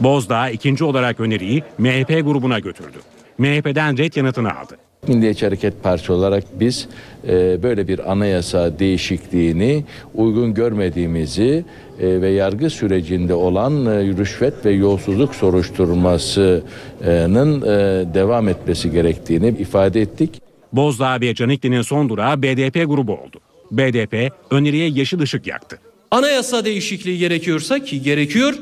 [0.00, 2.98] Bozdağ ikinci olarak öneriyi MHP grubuna götürdü.
[3.38, 4.76] MHP'den red yanıtını aldı.
[5.06, 6.88] Milliyetçi Hareket Partisi olarak biz
[7.28, 9.84] e, böyle bir anayasa değişikliğini
[10.14, 11.64] uygun görmediğimizi
[12.00, 17.66] e, ve yargı sürecinde olan e, rüşvet ve yolsuzluk soruşturmasının e,
[18.14, 20.42] devam etmesi gerektiğini ifade ettik.
[20.72, 23.40] Bozdağ ve Canikli'nin son durağı BDP grubu oldu.
[23.70, 25.78] BDP öneriye yeşil ışık yaktı.
[26.10, 28.54] Anayasa değişikliği gerekiyorsa ki gerekiyor.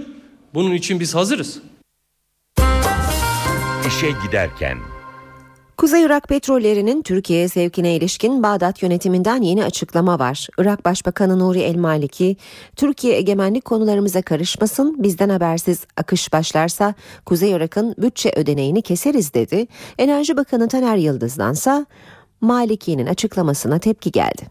[0.54, 1.58] Bunun için biz hazırız.
[3.88, 4.78] İşe giderken
[5.76, 10.48] Kuzey Irak petrollerinin Türkiye'ye sevkine ilişkin Bağdat yönetiminden yeni açıklama var.
[10.58, 12.36] Irak Başbakanı Nuri El Maliki,
[12.76, 16.94] Türkiye egemenlik konularımıza karışmasın, bizden habersiz akış başlarsa
[17.26, 19.66] Kuzey Irak'ın bütçe ödeneğini keseriz dedi.
[19.98, 21.86] Enerji Bakanı Taner Yıldız'dansa
[22.40, 24.42] Maliki'nin açıklamasına tepki geldi.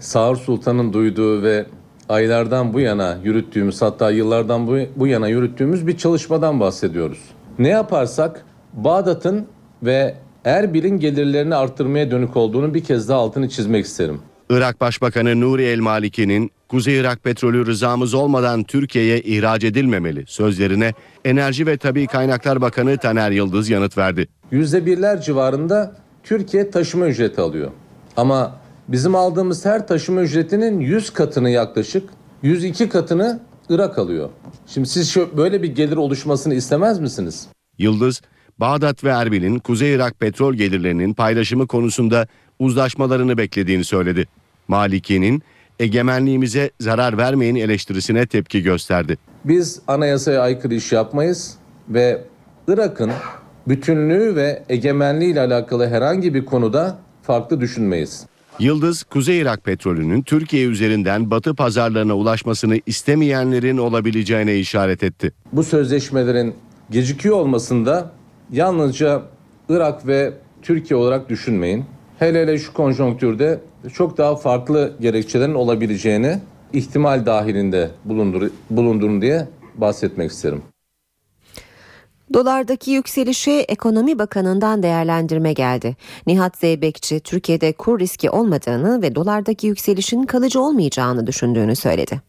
[0.00, 1.66] Sağır Sultan'ın duyduğu ve
[2.08, 7.20] aylardan bu yana yürüttüğümüz hatta yıllardan bu, bu yana yürüttüğümüz bir çalışmadan bahsediyoruz.
[7.58, 9.46] Ne yaparsak Bağdat'ın
[9.82, 10.14] ve
[10.44, 14.20] Erbil'in gelirlerini arttırmaya dönük olduğunu bir kez daha altını çizmek isterim.
[14.50, 21.66] Irak Başbakanı Nuri El Maliki'nin Kuzey Irak petrolü rızamız olmadan Türkiye'ye ihraç edilmemeli sözlerine Enerji
[21.66, 24.28] ve Tabi Kaynaklar Bakanı Taner Yıldız yanıt verdi.
[24.50, 27.70] Yüzde birler civarında Türkiye taşıma ücreti alıyor.
[28.16, 28.56] Ama
[28.88, 32.08] bizim aldığımız her taşıma ücretinin 100 katını yaklaşık
[32.42, 34.30] 102 katını Irak alıyor.
[34.66, 37.46] Şimdi siz böyle bir gelir oluşmasını istemez misiniz?
[37.78, 38.22] Yıldız,
[38.60, 42.26] Bağdat ve Erbil'in Kuzey Irak petrol gelirlerinin paylaşımı konusunda
[42.58, 44.26] uzlaşmalarını beklediğini söyledi.
[44.68, 45.42] Maliki'nin
[45.78, 49.18] egemenliğimize zarar vermeyin eleştirisine tepki gösterdi.
[49.44, 51.54] Biz anayasaya aykırı iş yapmayız
[51.88, 52.24] ve
[52.68, 53.10] Irak'ın
[53.68, 58.26] bütünlüğü ve egemenliği ile alakalı herhangi bir konuda farklı düşünmeyiz.
[58.58, 65.32] Yıldız, Kuzey Irak petrolünün Türkiye üzerinden batı pazarlarına ulaşmasını istemeyenlerin olabileceğine işaret etti.
[65.52, 66.54] Bu sözleşmelerin
[66.90, 68.12] gecikiyor olmasında
[68.52, 69.22] yalnızca
[69.68, 70.32] Irak ve
[70.62, 71.84] Türkiye olarak düşünmeyin.
[72.18, 73.60] Hele hele şu konjonktürde
[73.92, 76.38] çok daha farklı gerekçelerin olabileceğini
[76.72, 80.62] ihtimal dahilinde bulundur, bulundurun diye bahsetmek isterim.
[82.34, 85.96] Dolardaki yükselişe Ekonomi Bakanı'ndan değerlendirme geldi.
[86.26, 92.20] Nihat Zeybekçi Türkiye'de kur riski olmadığını ve dolardaki yükselişin kalıcı olmayacağını düşündüğünü söyledi.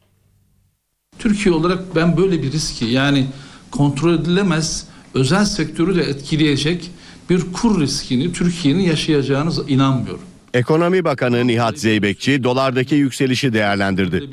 [1.19, 3.25] Türkiye olarak ben böyle bir riski yani
[3.71, 6.91] kontrol edilemez özel sektörü de etkileyecek
[7.29, 10.21] bir kur riskini Türkiye'nin yaşayacağını inanmıyorum.
[10.53, 14.23] Ekonomi Bakanı Nihat Zeybekçi dolardaki yükselişi değerlendirdi.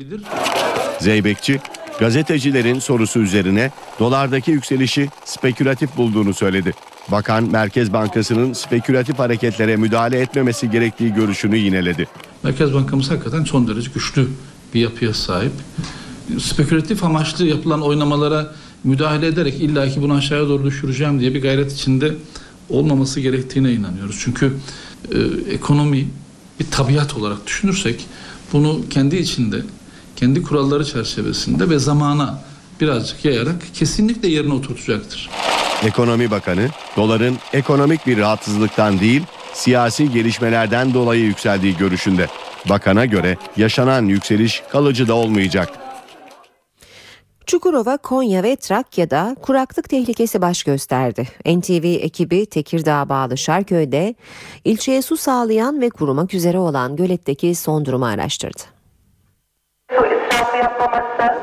[0.99, 1.59] Zeybekçi,
[1.99, 6.73] gazetecilerin sorusu üzerine dolardaki yükselişi spekülatif bulduğunu söyledi.
[7.11, 12.07] Bakan Merkez Bankası'nın spekülatif hareketlere müdahale etmemesi gerektiği görüşünü yineledi.
[12.43, 14.27] Merkez Bankamız hakikaten son derece güçlü
[14.73, 15.51] bir yapıya sahip.
[16.39, 18.55] Spekülatif amaçlı yapılan oynamalara
[18.85, 22.15] müdahale ederek illaki bunu aşağıya doğru düşüreceğim diye bir gayret içinde
[22.69, 24.19] olmaması gerektiğine inanıyoruz.
[24.23, 24.53] Çünkü
[25.11, 25.17] e,
[25.53, 26.07] ekonomi
[26.59, 28.05] bir tabiat olarak düşünürsek
[28.53, 29.61] bunu kendi içinde,
[30.15, 32.41] kendi kuralları çerçevesinde ve zamana
[32.81, 35.29] birazcık yayarak kesinlikle yerine oturtacaktır.
[35.83, 39.21] Ekonomi Bakanı, doların ekonomik bir rahatsızlıktan değil,
[39.53, 42.27] siyasi gelişmelerden dolayı yükseldiği görüşünde.
[42.69, 45.84] Bakana göre yaşanan yükseliş kalıcı da olmayacak.
[47.45, 51.27] Çukurova, Konya ve Trakya'da kuraklık tehlikesi baş gösterdi.
[51.45, 54.15] NTV ekibi Tekirdağ bağlı Şarköy'de
[54.63, 58.61] ilçeye su sağlayan ve kurumak üzere olan göletteki son durumu araştırdı.
[59.91, 61.39] Su israfı yapmaması,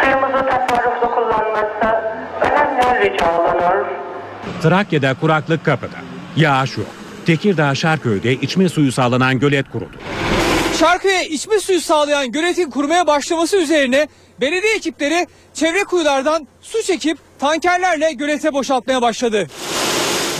[0.00, 2.02] suyumuzu tasarruflu kullanması
[2.40, 3.86] önemli rica olunur.
[4.62, 5.96] Trakya'da kuraklık kapıda.
[6.36, 6.86] Yağış yok.
[7.26, 9.96] Tekirdağ Şarköy'de içme suyu sağlanan gölet kuruldu.
[10.80, 14.08] Şarkıya içme suyu sağlayan göletin kurmaya başlaması üzerine
[14.40, 19.46] belediye ekipleri çevre kuyulardan su çekip tankerlerle gölete boşaltmaya başladı.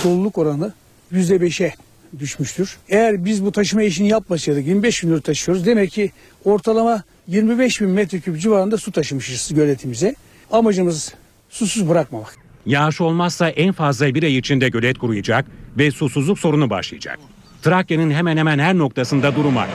[0.04, 0.72] Doluluk oranı
[1.12, 1.74] %5'e
[2.18, 2.78] düşmüştür.
[2.88, 5.66] Eğer biz bu taşıma işini yapmasaydık 25 gündür taşıyoruz.
[5.66, 6.12] Demek ki
[6.44, 10.14] ortalama 25 bin metreküp civarında su taşımışız göletimize.
[10.50, 11.14] Amacımız
[11.48, 12.36] susuz bırakmamak.
[12.66, 15.46] Yağış olmazsa en fazla bir ay içinde gölet kuruyacak
[15.78, 17.18] ve susuzluk sorunu başlayacak.
[17.62, 19.68] Trakya'nın hemen hemen her noktasında durum var.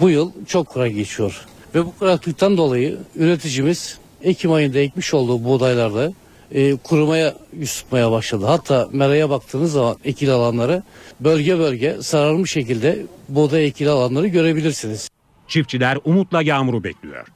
[0.00, 1.46] Bu yıl çok kurak geçiyor.
[1.74, 6.12] Ve bu kuraklıktan dolayı üreticimiz Ekim ayında ekmiş olduğu buğdaylarda
[6.52, 8.46] e, kurumaya yüz tutmaya başladı.
[8.46, 10.82] Hatta meraya baktığınız zaman ekili alanları
[11.20, 15.08] bölge bölge sararmış şekilde buğday ekili alanları görebilirsiniz.
[15.48, 17.26] Çiftçiler umutla yağmuru bekliyor.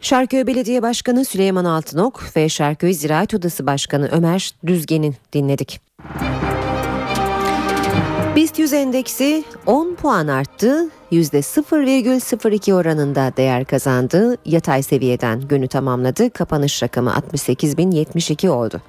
[0.00, 5.80] Şarköy Belediye Başkanı Süleyman Altınok ve Şarköy Ziraat Odası Başkanı Ömer Düzgen'in dinledik.
[8.36, 10.90] BIST 100 endeksi 10 puan arttı.
[11.12, 14.36] %0,02 oranında değer kazandı.
[14.44, 16.30] Yatay seviyeden günü tamamladı.
[16.30, 18.80] Kapanış rakamı 68.072 oldu.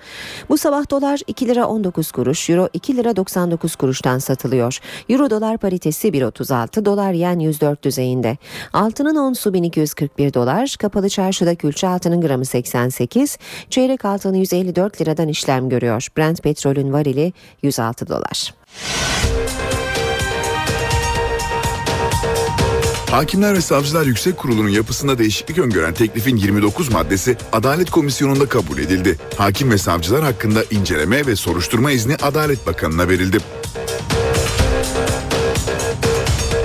[0.50, 4.80] Bu sabah dolar 2 lira 19 kuruş, euro 2 lira 99 kuruştan satılıyor.
[5.10, 8.38] Euro dolar paritesi 1.36, dolar yen 104 düzeyinde.
[8.74, 13.38] Altının onsu 1241 dolar, kapalı çarşıda külçe altının gramı 88,
[13.70, 16.08] çeyrek altını 154 liradan işlem görüyor.
[16.18, 18.54] Brent petrolün varili 106 dolar.
[23.12, 29.18] Hakimler ve Savcılar Yüksek Kurulu'nun yapısında değişiklik öngören teklifin 29 maddesi Adalet Komisyonu'nda kabul edildi.
[29.38, 33.38] Hakim ve savcılar hakkında inceleme ve soruşturma izni Adalet Bakanı'na verildi.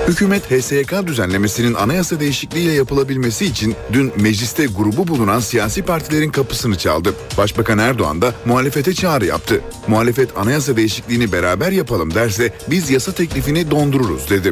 [0.07, 7.13] Hükümet HSYK düzenlemesinin anayasa değişikliğiyle yapılabilmesi için dün mecliste grubu bulunan siyasi partilerin kapısını çaldı.
[7.37, 9.61] Başbakan Erdoğan da muhalefete çağrı yaptı.
[9.87, 14.51] Muhalefet anayasa değişikliğini beraber yapalım derse biz yasa teklifini dondururuz dedi.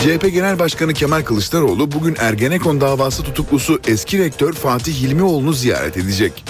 [0.00, 6.44] CHP Genel Başkanı Kemal Kılıçdaroğlu bugün Ergenekon davası tutuklusu eski rektör Fatih Hilmioğlu'nu ziyaret edecek.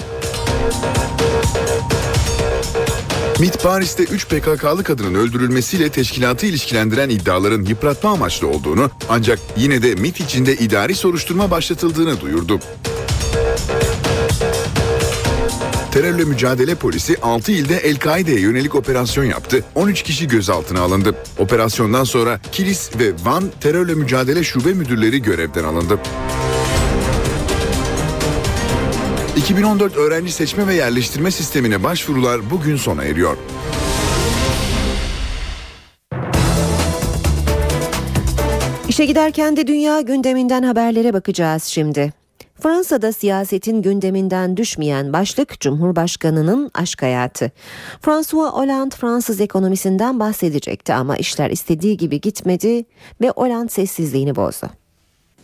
[3.39, 9.95] MİT Paris'te 3 PKK'lı kadının öldürülmesiyle teşkilatı ilişkilendiren iddiaların yıpratma amaçlı olduğunu ancak yine de
[9.95, 12.59] MİT içinde idari soruşturma başlatıldığını duyurdu.
[16.01, 19.63] Terörle mücadele polisi 6 ilde El-Kaide'ye yönelik operasyon yaptı.
[19.75, 21.15] 13 kişi gözaltına alındı.
[21.39, 25.99] Operasyondan sonra Kilis ve Van terörle mücadele şube müdürleri görevden alındı.
[29.37, 33.37] 2014 öğrenci seçme ve yerleştirme sistemine başvurular bugün sona eriyor.
[38.87, 42.20] İşe giderken de dünya gündeminden haberlere bakacağız şimdi.
[42.63, 47.51] Fransa'da siyasetin gündeminden düşmeyen başlık Cumhurbaşkanı'nın aşk hayatı.
[48.01, 52.85] François Hollande Fransız ekonomisinden bahsedecekti ama işler istediği gibi gitmedi
[53.21, 54.69] ve Hollande sessizliğini bozdu.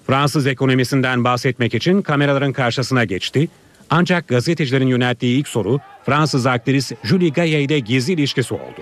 [0.08, 3.50] Fransız ekonomisinden bahsetmek için kameraların karşısına geçti.
[3.90, 8.82] Ancak gazetecilerin yönelttiği ilk soru Fransız aktris Julie Gaillet ile gizli ilişkisi oldu.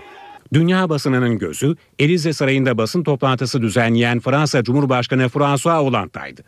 [0.54, 6.44] Dünya basınının gözü Elize Sarayı'nda basın toplantısı düzenleyen Fransa Cumhurbaşkanı François Hollande'daydı.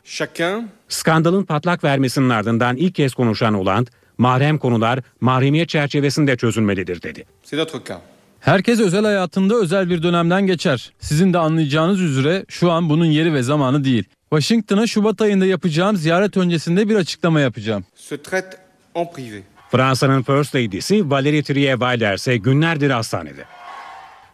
[0.88, 7.26] Skandalın patlak vermesinin ardından ilk kez konuşan Hollande, mahrem konular mahremiyet çerçevesinde çözülmelidir dedi.
[8.40, 10.92] Herkes özel hayatında özel bir dönemden geçer.
[11.00, 14.04] Sizin de anlayacağınız üzere şu an bunun yeri ve zamanı değil.
[14.30, 17.86] Washington'a Şubat ayında yapacağım ziyaret öncesinde bir açıklama yapacağım.
[19.72, 23.57] Fransa'nın First Lady'si Valérie Trier-Weiler ise günlerdir hastanede.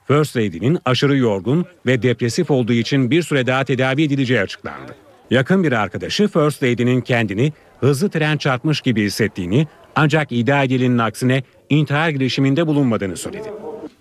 [0.08, 4.96] First Lady'nin aşırı yorgun ve depresif olduğu için bir süre daha tedavi edileceği açıklandı.
[5.32, 11.44] Yakın bir arkadaşı First Lady'nin kendini hızlı tren çarpmış gibi hissettiğini ancak iddia edilenin aksine
[11.70, 13.52] intihar girişiminde bulunmadığını söyledi.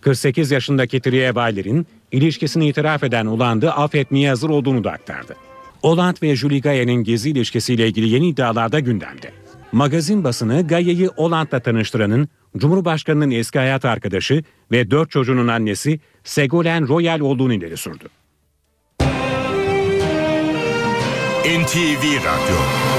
[0.01, 5.37] 48 yaşındaki Trier-Weiler'in ilişkisini itiraf eden Hollande'ı affetmeye hazır olduğunu da aktardı.
[5.83, 9.31] Hollande ve Julie Gaillet'in gezi ilişkisiyle ilgili yeni iddialar da gündemde.
[9.73, 17.21] Magazin basını Gaillet'i Hollande'la tanıştıranın Cumhurbaşkanı'nın eski hayat arkadaşı ve dört çocuğunun annesi Ségolène Royal
[17.21, 18.09] olduğunu ileri sürdü.
[21.45, 22.92] NTV Radyo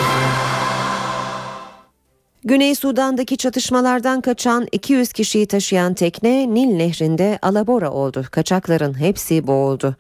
[2.46, 8.26] Güney Sudan'daki çatışmalardan kaçan 200 kişiyi taşıyan tekne Nil Nehri'nde alabora oldu.
[8.32, 9.96] Kaçakların hepsi boğuldu.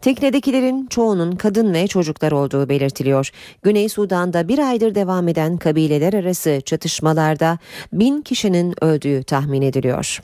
[0.00, 3.30] Teknedekilerin çoğunun kadın ve çocuklar olduğu belirtiliyor.
[3.62, 7.58] Güney Sudan'da bir aydır devam eden kabileler arası çatışmalarda
[7.92, 10.20] bin kişinin öldüğü tahmin ediliyor.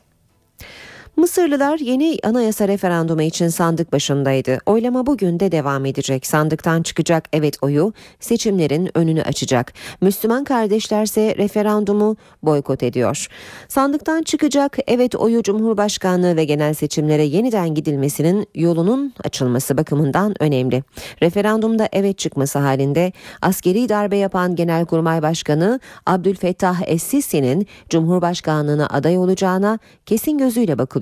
[1.16, 4.58] Mısırlılar yeni anayasa referandumu için sandık başındaydı.
[4.66, 6.26] Oylama bugün de devam edecek.
[6.26, 9.72] Sandıktan çıkacak evet oyu seçimlerin önünü açacak.
[10.00, 13.26] Müslüman kardeşlerse referandumu boykot ediyor.
[13.68, 20.82] Sandıktan çıkacak evet oyu Cumhurbaşkanlığı ve genel seçimlere yeniden gidilmesinin yolunun açılması bakımından önemli.
[21.22, 30.38] Referandumda evet çıkması halinde askeri darbe yapan Genelkurmay Başkanı Abdülfettah Es-Sisi'nin Cumhurbaşkanlığına aday olacağına kesin
[30.38, 31.01] gözüyle bakılıyor.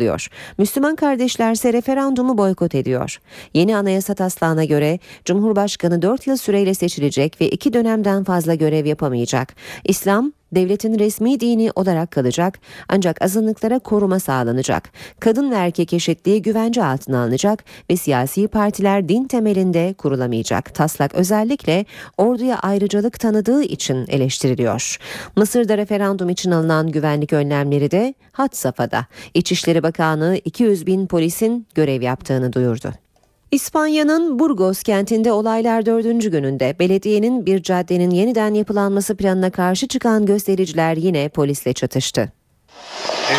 [0.58, 3.20] Müslüman kardeşlerse referandumu boykot ediyor.
[3.54, 9.54] Yeni anayasa taslağına göre Cumhurbaşkanı 4 yıl süreyle seçilecek ve 2 dönemden fazla görev yapamayacak.
[9.84, 14.90] İslam devletin resmi dini olarak kalacak ancak azınlıklara koruma sağlanacak.
[15.20, 20.74] Kadın ve erkek eşitliği güvence altına alınacak ve siyasi partiler din temelinde kurulamayacak.
[20.74, 21.84] Taslak özellikle
[22.18, 24.96] orduya ayrıcalık tanıdığı için eleştiriliyor.
[25.36, 29.06] Mısır'da referandum için alınan güvenlik önlemleri de had safhada.
[29.34, 33.09] İçişleri Bakanlığı 200 bin polisin görev yaptığını duyurdu.
[33.50, 40.96] İspanya'nın Burgos kentinde olaylar dördüncü gününde belediyenin bir caddenin yeniden yapılanması planına karşı çıkan göstericiler
[40.96, 42.32] yine polisle çatıştı.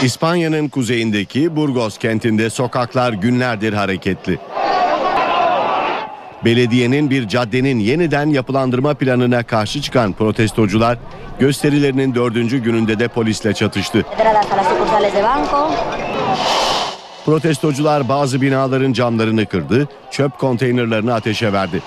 [0.03, 4.39] İspanya'nın kuzeyindeki Burgos kentinde sokaklar günlerdir hareketli.
[6.45, 10.97] Belediyenin bir caddenin yeniden yapılandırma planına karşı çıkan protestocular
[11.39, 14.05] gösterilerinin dördüncü gününde de polisle çatıştı.
[17.25, 21.81] Protestocular bazı binaların camlarını kırdı, çöp konteynerlerini ateşe verdi.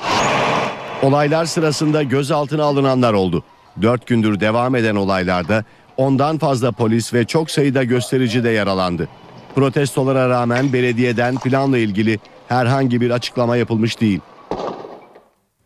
[1.03, 3.45] Olaylar sırasında gözaltına alınanlar oldu.
[3.82, 5.64] Dört gündür devam eden olaylarda
[5.97, 9.09] ondan fazla polis ve çok sayıda gösterici de yaralandı.
[9.55, 12.18] Protestolara rağmen belediyeden planla ilgili
[12.49, 14.20] herhangi bir açıklama yapılmış değil.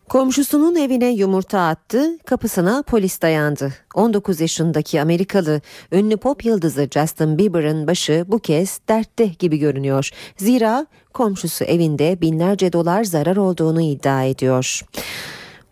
[0.09, 3.73] Komşusunun evine yumurta attı, kapısına polis dayandı.
[3.95, 10.09] 19 yaşındaki Amerikalı ünlü pop yıldızı Justin Bieber'ın başı bu kez dertte gibi görünüyor.
[10.37, 14.81] Zira komşusu evinde binlerce dolar zarar olduğunu iddia ediyor.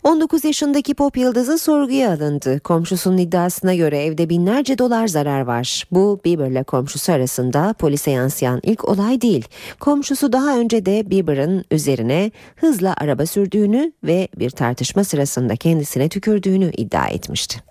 [0.04, 2.60] 19 yaşındaki pop yıldızı sorguya alındı.
[2.60, 5.84] Komşusunun iddiasına göre evde binlerce dolar zarar var.
[5.92, 9.48] Bu Bieber'le komşusu arasında polise yansıyan ilk olay değil.
[9.80, 16.72] Komşusu daha önce de Bieber'ın üzerine hızla araba sürdüğünü ve bir tartışma sırasında kendisine tükürdüğünü
[16.72, 17.62] iddia etmişti.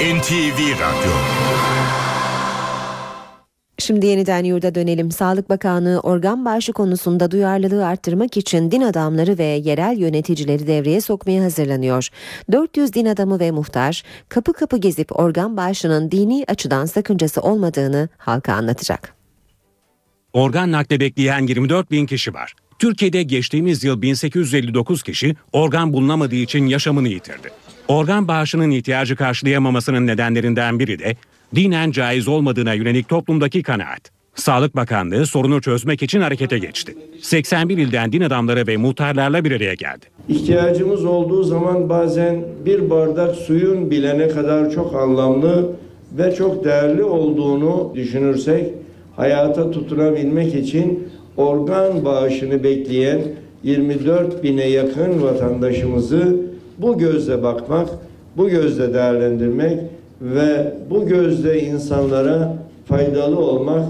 [0.00, 1.12] NTV Radyo
[3.78, 5.10] Şimdi yeniden yurda dönelim.
[5.10, 11.44] Sağlık Bakanlığı organ bağışı konusunda duyarlılığı arttırmak için din adamları ve yerel yöneticileri devreye sokmaya
[11.44, 12.08] hazırlanıyor.
[12.52, 18.52] 400 din adamı ve muhtar kapı kapı gezip organ bağışının dini açıdan sakıncası olmadığını halka
[18.52, 19.14] anlatacak.
[20.32, 22.54] Organ nakli bekleyen 24 bin kişi var.
[22.78, 27.50] Türkiye'de geçtiğimiz yıl 1859 kişi organ bulunamadığı için yaşamını yitirdi.
[27.88, 31.16] Organ bağışının ihtiyacı karşılayamamasının nedenlerinden biri de
[31.54, 34.10] dinen caiz olmadığına yönelik toplumdaki kanaat.
[34.34, 36.94] Sağlık Bakanlığı sorunu çözmek için harekete geçti.
[37.20, 40.06] 81 ilden din adamları ve muhtarlarla bir araya geldi.
[40.28, 45.72] İhtiyacımız olduğu zaman bazen bir bardak suyun bile ne kadar çok anlamlı
[46.18, 48.74] ve çok değerli olduğunu düşünürsek
[49.16, 53.22] hayata tutunabilmek için organ bağışını bekleyen
[53.62, 56.36] 24 bine yakın vatandaşımızı
[56.78, 57.88] bu gözle bakmak,
[58.36, 59.78] bu gözle değerlendirmek
[60.24, 62.56] ve bu gözle insanlara
[62.88, 63.84] faydalı olmak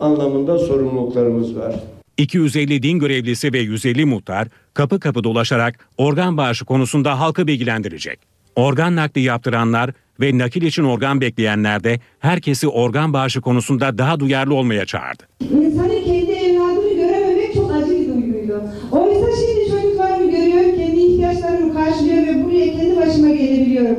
[0.00, 1.74] anlamında sorumluluklarımız var.
[2.16, 8.18] 250 din görevlisi ve 150 muhtar kapı kapı dolaşarak organ bağışı konusunda halkı bilgilendirecek.
[8.56, 14.54] Organ nakli yaptıranlar ve nakil için organ bekleyenler de herkesi organ bağışı konusunda daha duyarlı
[14.54, 15.22] olmaya çağırdı.
[15.50, 15.90] İnsanın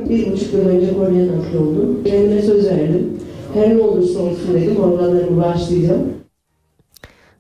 [0.10, 2.04] Bir buçuk yıl önce kornea nakli oldum.
[2.06, 3.20] Kendime söz verdim.
[3.54, 6.20] Her ne olursa olsun dedim organlarımı bağışlayacağım.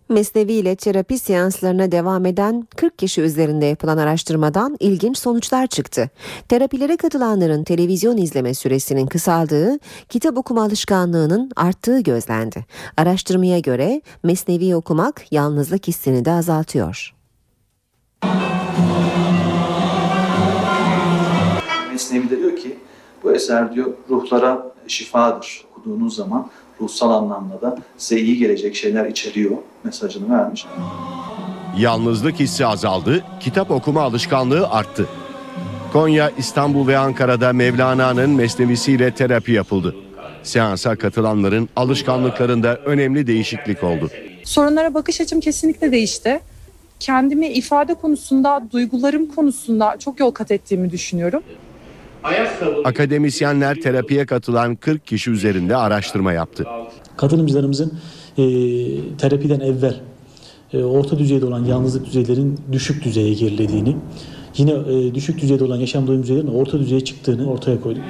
[0.09, 6.09] Mesnevi ile terapi seanslarına devam eden 40 kişi üzerinde yapılan araştırmadan ilginç sonuçlar çıktı.
[6.47, 9.79] Terapilere katılanların televizyon izleme süresinin kısaldığı,
[10.09, 12.65] kitap okuma alışkanlığının arttığı gözlendi.
[12.97, 17.18] Araştırmaya göre mesnevi okumak yalnızlık hissini de azaltıyor.
[23.23, 25.63] Bu eser diyor ruhlara şifadır.
[25.71, 26.49] Okuduğunuz zaman
[26.81, 30.65] ruhsal anlamda da size iyi gelecek şeyler içeriyor mesajını vermiş.
[31.77, 35.05] Yalnızlık hissi azaldı, kitap okuma alışkanlığı arttı.
[35.93, 39.95] Konya, İstanbul ve Ankara'da Mevlana'nın mesnevisiyle terapi yapıldı.
[40.43, 44.09] Seansa katılanların alışkanlıklarında önemli değişiklik oldu.
[44.43, 46.39] Sorunlara bakış açım kesinlikle değişti.
[46.99, 51.43] Kendimi ifade konusunda, duygularım konusunda çok yol kat ettiğimi düşünüyorum.
[52.85, 56.65] Akademisyenler terapiye katılan 40 kişi üzerinde araştırma yaptı.
[57.17, 57.93] Katılımcılarımızın
[58.37, 58.43] e,
[59.17, 59.95] terapiden evvel
[60.73, 63.97] e, orta düzeyde olan yalnızlık düzeylerin düşük düzeye gerilediğini,
[64.57, 68.03] yine e, düşük düzeyde olan yaşam doyum düzeylerinin orta düzeye çıktığını ortaya koyduk.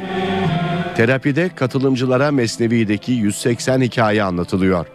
[0.97, 4.85] Terapide katılımcılara Mesnevi'deki 180 hikaye anlatılıyor.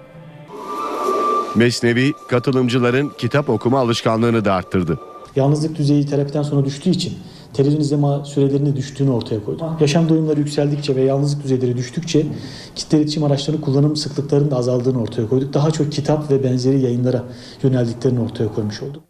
[1.54, 4.98] Mesnevi, katılımcıların kitap okuma alışkanlığını da arttırdı.
[5.36, 7.12] Yalnızlık düzeyi terapiden sonra düştüğü için
[7.54, 9.80] televizyon izleme sürelerinin düştüğünü ortaya koyduk.
[9.80, 12.26] Yaşam doyumları yükseldikçe ve yalnızlık düzeyleri düştükçe
[12.74, 15.54] kitle iletişim araçlarının kullanım sıklıklarının da azaldığını ortaya koyduk.
[15.54, 17.24] Daha çok kitap ve benzeri yayınlara
[17.62, 19.02] yöneldiklerini ortaya koymuş olduk.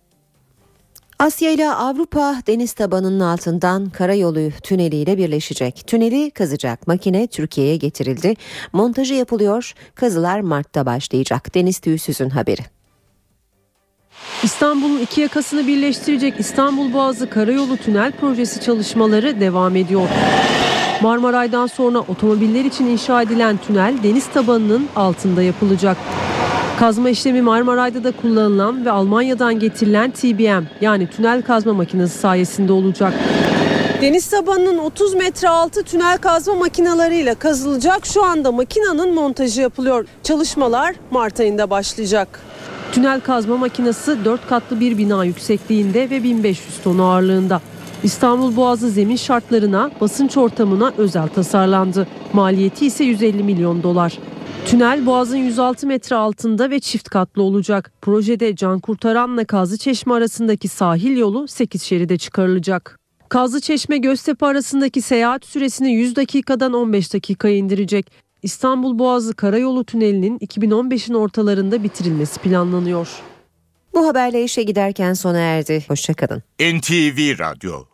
[1.18, 5.86] Asya ile Avrupa deniz tabanının altından karayolu tüneliyle birleşecek.
[5.86, 8.34] Tüneli kazacak makine Türkiye'ye getirildi.
[8.72, 9.74] Montajı yapılıyor.
[9.94, 11.54] Kazılar Mart'ta başlayacak.
[11.54, 12.73] Deniz Tüysüz'ün haberi.
[14.42, 20.08] İstanbul'un iki yakasını birleştirecek İstanbul Boğazı Karayolu Tünel Projesi çalışmaları devam ediyor.
[21.02, 25.96] Marmaray'dan sonra otomobiller için inşa edilen tünel deniz tabanının altında yapılacak.
[26.78, 33.12] Kazma işlemi Marmaray'da da kullanılan ve Almanya'dan getirilen TBM yani tünel kazma makinesi sayesinde olacak.
[34.00, 38.06] Deniz tabanının 30 metre altı tünel kazma makinalarıyla kazılacak.
[38.06, 40.06] Şu anda makinanın montajı yapılıyor.
[40.22, 42.40] Çalışmalar Mart ayında başlayacak.
[42.94, 47.60] Tünel kazma makinesi 4 katlı bir bina yüksekliğinde ve 1500 ton ağırlığında.
[48.02, 52.06] İstanbul Boğazı zemin şartlarına, basınç ortamına özel tasarlandı.
[52.32, 54.18] Maliyeti ise 150 milyon dolar.
[54.66, 57.92] Tünel Boğaz'ın 106 metre altında ve çift katlı olacak.
[58.02, 62.98] Projede Can Kurtaran'la Kazlı Çeşme arasındaki sahil yolu 8 şeride çıkarılacak.
[63.28, 68.23] Kazlı Çeşme Göztepe arasındaki seyahat süresini 100 dakikadan 15 dakikaya indirecek.
[68.44, 73.08] İstanbul Boğazı Karayolu Tüneli'nin 2015'in ortalarında bitirilmesi planlanıyor.
[73.94, 75.84] Bu haberle işe giderken sona erdi.
[75.88, 76.42] Hoşçakalın.
[76.60, 77.84] NTV Radyo